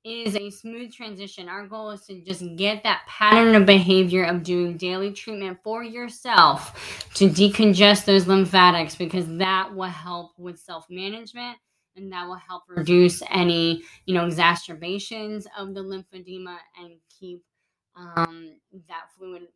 is 0.04 0.36
a 0.36 0.50
smooth 0.50 0.94
transition. 0.94 1.50
Our 1.50 1.68
goal 1.68 1.92
is 1.92 2.06
to 2.06 2.22
just 2.22 2.44
get 2.56 2.84
that 2.84 3.04
pattern 3.08 3.56
of 3.56 3.66
behavior 3.66 4.24
of 4.24 4.44
doing 4.44 4.78
daily 4.78 5.12
treatment 5.12 5.60
for 5.64 5.84
yourself 5.84 7.10
to 7.16 7.28
decongest 7.30 8.06
those 8.06 8.26
lymphatics 8.26 8.96
because 8.96 9.28
that 9.38 9.74
will 9.74 9.84
help 9.84 10.32
with 10.38 10.60
self 10.60 10.86
management 10.90 11.58
and 11.98 12.12
that 12.12 12.26
will 12.26 12.36
help 12.36 12.64
reduce 12.70 13.22
any 13.30 13.84
you 14.06 14.14
know 14.14 14.26
exacerbations 14.26 15.48
of 15.58 15.74
the 15.74 15.82
lymphedema 15.82 16.58
and 16.82 16.94
keep 17.20 17.44
um, 17.96 18.54
that 18.88 19.12
fluid 19.18 19.48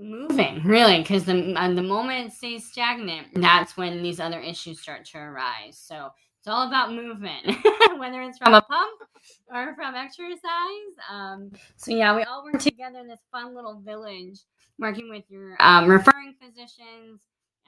moving 0.00 0.62
really 0.64 0.98
because 0.98 1.24
the, 1.24 1.52
uh, 1.54 1.74
the 1.74 1.82
moment 1.82 2.28
it 2.28 2.32
stays 2.32 2.70
stagnant 2.70 3.26
that's 3.34 3.76
when 3.76 4.02
these 4.02 4.20
other 4.20 4.38
issues 4.38 4.80
start 4.80 5.04
to 5.04 5.18
arise 5.18 5.76
so 5.76 6.10
it's 6.38 6.46
all 6.46 6.68
about 6.68 6.92
movement, 6.92 7.46
whether 7.98 8.22
it's 8.22 8.38
from 8.38 8.54
a 8.54 8.62
pump 8.62 9.00
or 9.52 9.74
from 9.74 9.94
exercise. 9.94 10.38
Um, 11.10 11.50
so 11.76 11.90
yeah, 11.90 12.14
we 12.14 12.22
all 12.22 12.44
work 12.44 12.60
together 12.60 13.00
in 13.00 13.08
this 13.08 13.20
fun 13.32 13.54
little 13.54 13.80
village, 13.80 14.40
working 14.78 15.10
with 15.10 15.24
your 15.28 15.56
um, 15.60 15.90
referring 15.90 16.36
physicians 16.40 17.20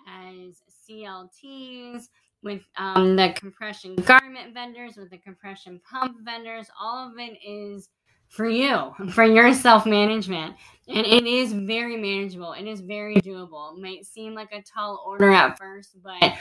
as 0.09 0.63
CLTs, 0.89 2.09
with 2.43 2.63
um, 2.77 3.17
the 3.17 3.33
compression 3.37 3.97
garment 3.97 4.55
vendors, 4.55 4.97
with 4.97 5.11
the 5.11 5.19
compression 5.19 5.81
pump 5.91 6.19
vendors. 6.25 6.69
All 6.81 7.11
of 7.11 7.19
it 7.19 7.39
is 7.47 7.89
for 8.29 8.49
you, 8.49 8.93
for 9.13 9.25
your 9.25 9.53
self 9.53 9.87
management. 9.87 10.55
And 10.89 11.07
it 11.07 11.27
is 11.27 11.53
very 11.53 11.97
manageable. 11.97 12.53
It 12.53 12.67
is 12.67 12.81
very 12.81 13.17
doable. 13.17 13.77
It 13.77 13.83
might 13.83 14.07
seem 14.07 14.35
like 14.35 14.53
a 14.53 14.63
tall 14.63 15.03
order 15.07 15.31
at 15.31 15.59
first, 15.59 15.97
but 16.03 16.35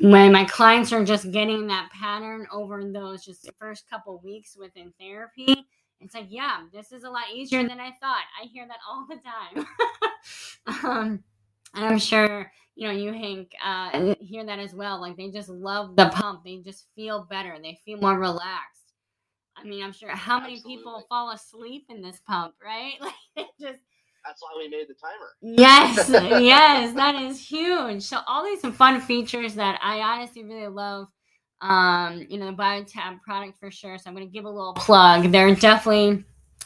when 0.00 0.32
my 0.32 0.44
clients 0.44 0.92
are 0.92 1.04
just 1.04 1.30
getting 1.30 1.66
that 1.66 1.90
pattern 1.90 2.46
over 2.52 2.82
those 2.84 3.24
just 3.24 3.50
first 3.58 3.88
couple 3.88 4.20
weeks 4.22 4.56
within 4.56 4.92
therapy, 4.98 5.66
it's 6.00 6.14
like, 6.14 6.26
yeah, 6.28 6.62
this 6.72 6.90
is 6.92 7.04
a 7.04 7.10
lot 7.10 7.24
easier 7.32 7.66
than 7.66 7.78
I 7.78 7.92
thought. 8.00 8.24
I 8.40 8.46
hear 8.46 8.66
that 8.66 8.78
all 8.88 9.06
the 9.08 9.16
time. 9.16 9.66
um, 10.84 11.24
and 11.74 11.84
I'm 11.84 11.98
sure, 11.98 12.50
you 12.74 12.88
know, 12.88 12.94
you 12.94 13.12
Hank 13.12 13.52
uh, 13.64 14.14
hear 14.20 14.44
that 14.44 14.58
as 14.58 14.74
well. 14.74 15.00
Like 15.00 15.16
they 15.16 15.30
just 15.30 15.48
love 15.48 15.96
the 15.96 16.08
pump. 16.08 16.44
They 16.44 16.58
just 16.58 16.86
feel 16.94 17.26
better. 17.28 17.56
They 17.62 17.78
feel 17.84 17.98
more 17.98 18.18
relaxed. 18.18 18.92
I 19.56 19.64
mean, 19.64 19.84
I'm 19.84 19.92
sure 19.92 20.08
how 20.10 20.40
many 20.40 20.54
Absolutely. 20.54 20.76
people 20.78 21.04
fall 21.08 21.30
asleep 21.30 21.86
in 21.88 22.02
this 22.02 22.20
pump, 22.26 22.54
right? 22.62 22.94
Like 23.00 23.14
it 23.36 23.46
just 23.60 23.78
that's 24.24 24.40
why 24.40 24.50
we 24.56 24.68
made 24.68 24.86
the 24.88 24.94
timer. 24.94 25.32
Yes, 25.40 26.08
yes, 26.42 26.94
that 26.94 27.16
is 27.16 27.40
huge. 27.40 28.02
So 28.02 28.20
all 28.26 28.44
these 28.44 28.60
fun 28.76 29.00
features 29.00 29.54
that 29.54 29.78
I 29.82 30.00
honestly 30.00 30.44
really 30.44 30.68
love. 30.68 31.08
Um, 31.60 32.26
you 32.28 32.38
know, 32.38 32.46
the 32.46 32.56
BioTab 32.56 33.20
product 33.22 33.58
for 33.58 33.70
sure. 33.70 33.96
So 33.98 34.08
I'm 34.08 34.14
gonna 34.14 34.26
give 34.26 34.44
a 34.44 34.50
little 34.50 34.74
plug. 34.74 35.30
There 35.30 35.46
are 35.46 35.54
definitely, 35.54 36.24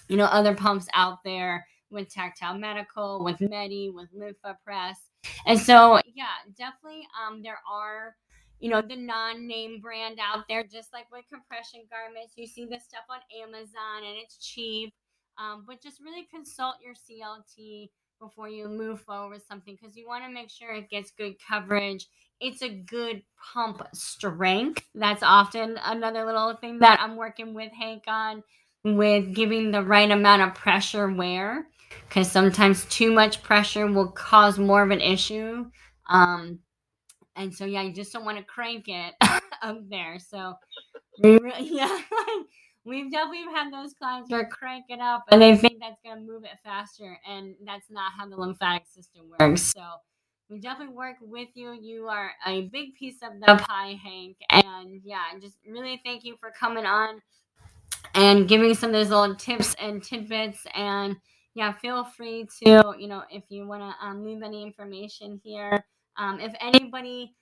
you 0.09 0.17
know, 0.17 0.25
other 0.25 0.55
pumps 0.55 0.89
out 0.95 1.23
there 1.25 1.67
with 1.91 2.09
Tactile 2.09 2.59
Medical, 2.59 3.23
with 3.25 3.41
Medi, 3.41 3.91
with 3.91 4.09
Lympha 4.15 4.57
Press. 4.65 4.99
And 5.47 5.59
so 5.59 6.01
yeah, 6.15 6.27
definitely 6.57 7.07
um 7.27 7.43
there 7.43 7.61
are 7.71 8.15
you 8.59 8.71
know, 8.71 8.83
the 8.83 8.97
non 8.97 9.47
name 9.47 9.81
brand 9.81 10.19
out 10.21 10.45
there, 10.49 10.65
just 10.65 10.93
like 10.93 11.11
with 11.13 11.25
compression 11.31 11.81
garments. 11.91 12.35
You 12.37 12.47
see 12.47 12.65
this 12.65 12.85
stuff 12.85 13.05
on 13.11 13.19
Amazon 13.43 14.07
and 14.07 14.17
it's 14.17 14.39
cheap. 14.39 14.95
Um, 15.39 15.65
but 15.67 15.83
just 15.83 16.01
really 16.01 16.27
consult 16.33 16.77
your 16.83 16.95
CLT 16.95 17.91
before 18.19 18.49
you 18.49 18.69
move 18.69 19.03
forward 19.03 19.35
with 19.35 19.45
something 19.47 19.77
because 19.79 19.95
you 19.95 20.07
want 20.07 20.25
to 20.25 20.31
make 20.31 20.51
sure 20.51 20.73
it 20.73 20.89
gets 20.89 21.11
good 21.11 21.35
coverage. 21.47 22.07
It's 22.41 22.63
a 22.63 22.71
good 22.71 23.23
pump 23.53 23.87
strength. 23.93 24.83
That's 24.95 25.23
often 25.23 25.79
another 25.85 26.25
little 26.25 26.55
thing 26.55 26.79
that 26.79 26.99
I'm 27.01 27.17
working 27.17 27.53
with 27.53 27.73
Hank 27.73 28.05
on 28.07 28.43
with 28.85 29.35
giving 29.35 29.71
the 29.71 29.83
right 29.83 30.11
amount 30.11 30.43
of 30.43 30.55
pressure 30.55 31.11
wear 31.11 31.67
because 32.09 32.31
sometimes 32.31 32.85
too 32.87 33.13
much 33.13 33.43
pressure 33.43 33.87
will 33.87 34.09
cause 34.09 34.59
more 34.59 34.83
of 34.83 34.91
an 34.91 35.01
issue. 35.01 35.67
Um, 36.09 36.61
and 37.35 37.55
so 37.55 37.65
yeah, 37.65 37.83
you 37.83 37.93
just 37.93 38.13
don't 38.13 38.25
want 38.25 38.39
to 38.39 38.45
crank 38.45 38.85
it 38.89 39.15
up 39.63 39.79
there. 39.89 40.19
So 40.19 40.55
yeah, 41.19 41.99
we've 42.85 43.11
definitely 43.11 43.53
had 43.55 43.73
those 43.73 43.95
clients 43.95 44.31
who 44.31 44.37
are 44.37 44.47
crank 44.47 44.87
it 44.89 45.01
up 45.01 45.25
and 45.31 45.41
they 45.41 45.57
think 45.57 45.81
that's 45.81 46.01
gonna 46.05 46.21
move 46.21 46.45
it 46.45 46.59
faster, 46.65 47.19
and 47.29 47.55
that's 47.65 47.91
not 47.91 48.13
how 48.17 48.29
the 48.29 48.37
lymphatic 48.37 48.87
system 48.87 49.31
works. 49.39 49.73
So 49.77 49.83
we 50.49 50.61
definitely 50.61 50.95
work 50.95 51.17
with 51.21 51.49
you. 51.55 51.73
You 51.73 52.07
are 52.09 52.31
a 52.47 52.63
big 52.69 52.95
piece 52.95 53.17
of 53.23 53.41
the 53.41 53.65
pie, 53.65 53.99
Hank. 54.03 54.37
And 54.51 55.01
yeah, 55.05 55.25
just 55.41 55.57
really 55.67 56.01
thank 56.05 56.25
you 56.25 56.37
for 56.39 56.53
coming 56.53 56.87
on 56.87 57.21
and 58.15 58.47
giving 58.47 58.75
some 58.75 58.91
of 58.91 58.95
those 58.95 59.11
little 59.11 59.35
tips 59.35 59.75
and 59.81 60.03
tidbits. 60.03 60.65
And 60.75 61.17
yeah, 61.57 61.73
feel 61.73 62.05
free 62.05 62.47
to, 62.63 62.95
you 62.97 63.09
know, 63.09 63.25
if 63.33 63.43
you 63.49 63.67
want 63.67 63.83
to 63.83 64.07
um, 64.07 64.25
leave 64.25 64.43
any 64.45 64.63
information 64.63 65.41
here 65.43 65.85
um, 66.19 66.41
if 66.41 66.55
anybody 66.61 67.35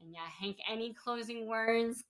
And 0.00 0.10
yeah, 0.10 0.26
Hank, 0.40 0.56
any 0.70 0.94
closing 0.94 1.46
words? 1.46 2.02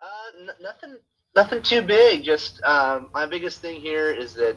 Uh, 0.00 0.30
n- 0.40 0.50
nothing, 0.62 0.98
nothing 1.34 1.62
too 1.62 1.82
big. 1.82 2.22
Just 2.22 2.62
um, 2.62 3.08
my 3.12 3.26
biggest 3.26 3.60
thing 3.60 3.80
here 3.80 4.12
is 4.12 4.34
that 4.34 4.56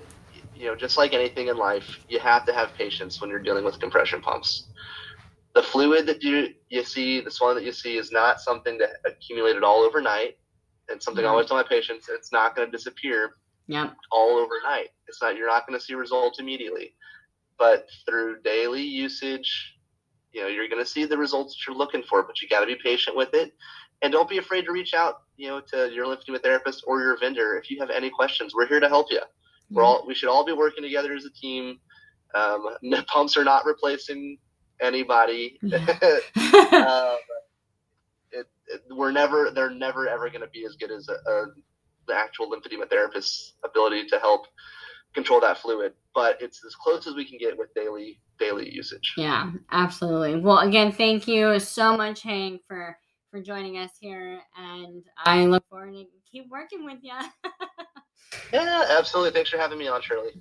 you 0.56 0.67
know, 0.67 0.75
just 0.75 0.95
like 0.95 1.13
anything 1.13 1.47
in 1.47 1.58
life, 1.58 2.01
you 2.08 2.19
have 2.19 2.45
to 2.45 2.53
have 2.53 2.71
patience 2.75 3.19
when 3.19 3.32
you're 3.32 3.39
dealing 3.39 3.65
with 3.65 3.79
compression 3.79 4.21
pumps. 4.21 4.67
The 5.56 5.63
fluid 5.63 6.06
that 6.06 6.21
you 6.21 6.53
you 6.69 6.84
see, 6.84 7.19
the 7.19 7.32
swelling 7.32 7.56
that 7.56 7.63
you 7.63 7.71
see, 7.71 7.97
is 7.97 8.12
not 8.12 8.39
something 8.39 8.77
that 8.77 8.97
accumulated 9.08 9.63
all 9.63 9.79
overnight. 9.79 10.38
And 10.89 11.01
something 11.01 11.25
I 11.25 11.29
always 11.29 11.47
tell 11.47 11.57
my 11.57 11.63
patients, 11.63 12.07
it's 12.09 12.31
not 12.31 12.55
going 12.55 12.69
to 12.69 12.71
disappear 12.71 13.35
Yep. 13.67 13.95
all 14.11 14.37
overnight. 14.37 14.89
It's 15.07 15.21
not 15.21 15.37
you're 15.37 15.47
not 15.47 15.65
going 15.65 15.79
to 15.79 15.83
see 15.83 15.93
results 15.93 16.39
immediately, 16.39 16.95
but 17.57 17.87
through 18.05 18.41
daily 18.41 18.81
usage, 18.83 19.75
you 20.33 20.41
know 20.41 20.47
you're 20.47 20.67
going 20.67 20.83
to 20.83 20.89
see 20.89 21.05
the 21.05 21.17
results 21.17 21.53
that 21.55 21.67
you're 21.67 21.77
looking 21.77 22.03
for. 22.03 22.23
But 22.23 22.41
you 22.41 22.49
got 22.49 22.59
to 22.59 22.65
be 22.65 22.75
patient 22.75 23.15
with 23.15 23.33
it, 23.33 23.53
and 24.01 24.11
don't 24.11 24.29
be 24.29 24.37
afraid 24.37 24.65
to 24.65 24.71
reach 24.73 24.93
out, 24.93 25.21
you 25.37 25.47
know, 25.47 25.61
to 25.61 25.91
your 25.93 26.05
lymphedema 26.05 26.41
therapist 26.41 26.83
or 26.85 27.01
your 27.01 27.17
vendor 27.17 27.57
if 27.57 27.71
you 27.71 27.79
have 27.79 27.89
any 27.89 28.09
questions. 28.09 28.53
We're 28.53 28.67
here 28.67 28.81
to 28.81 28.89
help 28.89 29.07
you. 29.11 29.21
We're 29.71 29.83
all 29.83 30.03
we 30.05 30.13
should 30.13 30.29
all 30.29 30.45
be 30.45 30.53
working 30.53 30.83
together 30.83 31.13
as 31.13 31.25
a 31.25 31.31
team. 31.31 31.79
Um, 32.35 32.67
pumps 33.07 33.37
are 33.37 33.45
not 33.45 33.65
replacing 33.65 34.37
anybody. 34.81 35.57
um, 35.63 35.71
it, 35.71 36.21
it, 36.73 37.17
we're 38.91 39.12
never 39.12 39.51
they're 39.51 39.69
never 39.69 40.07
ever 40.07 40.29
going 40.29 40.41
to 40.41 40.47
be 40.47 40.65
as 40.65 40.75
good 40.75 40.91
as 40.91 41.07
a, 41.09 41.13
a, 41.13 41.45
the 42.07 42.15
actual 42.15 42.49
lymphedema 42.49 42.89
therapist's 42.89 43.53
ability 43.63 44.05
to 44.07 44.19
help 44.19 44.47
control 45.13 45.39
that 45.39 45.57
fluid 45.57 45.93
but 46.13 46.41
it's 46.41 46.63
as 46.65 46.75
close 46.75 47.07
as 47.07 47.15
we 47.15 47.25
can 47.25 47.38
get 47.38 47.57
with 47.57 47.73
daily 47.75 48.19
daily 48.39 48.69
usage 48.69 49.13
Yeah, 49.15 49.51
absolutely. 49.71 50.39
Well, 50.39 50.59
again, 50.59 50.91
thank 50.91 51.27
you 51.27 51.59
so 51.59 51.95
much, 51.95 52.23
Hank, 52.23 52.62
for 52.67 52.97
for 53.29 53.41
joining 53.41 53.77
us 53.77 53.91
here, 53.99 54.39
and 54.57 55.03
I 55.17 55.45
look 55.45 55.63
forward 55.69 55.93
to 55.93 56.05
keep 56.31 56.49
working 56.49 56.86
with 56.86 56.99
you. 57.01 57.13
yeah 58.53 58.86
absolutely 58.89 59.31
thanks 59.31 59.49
for 59.49 59.57
having 59.57 59.77
me 59.77 59.88
on 59.88 60.01
shirley 60.01 60.31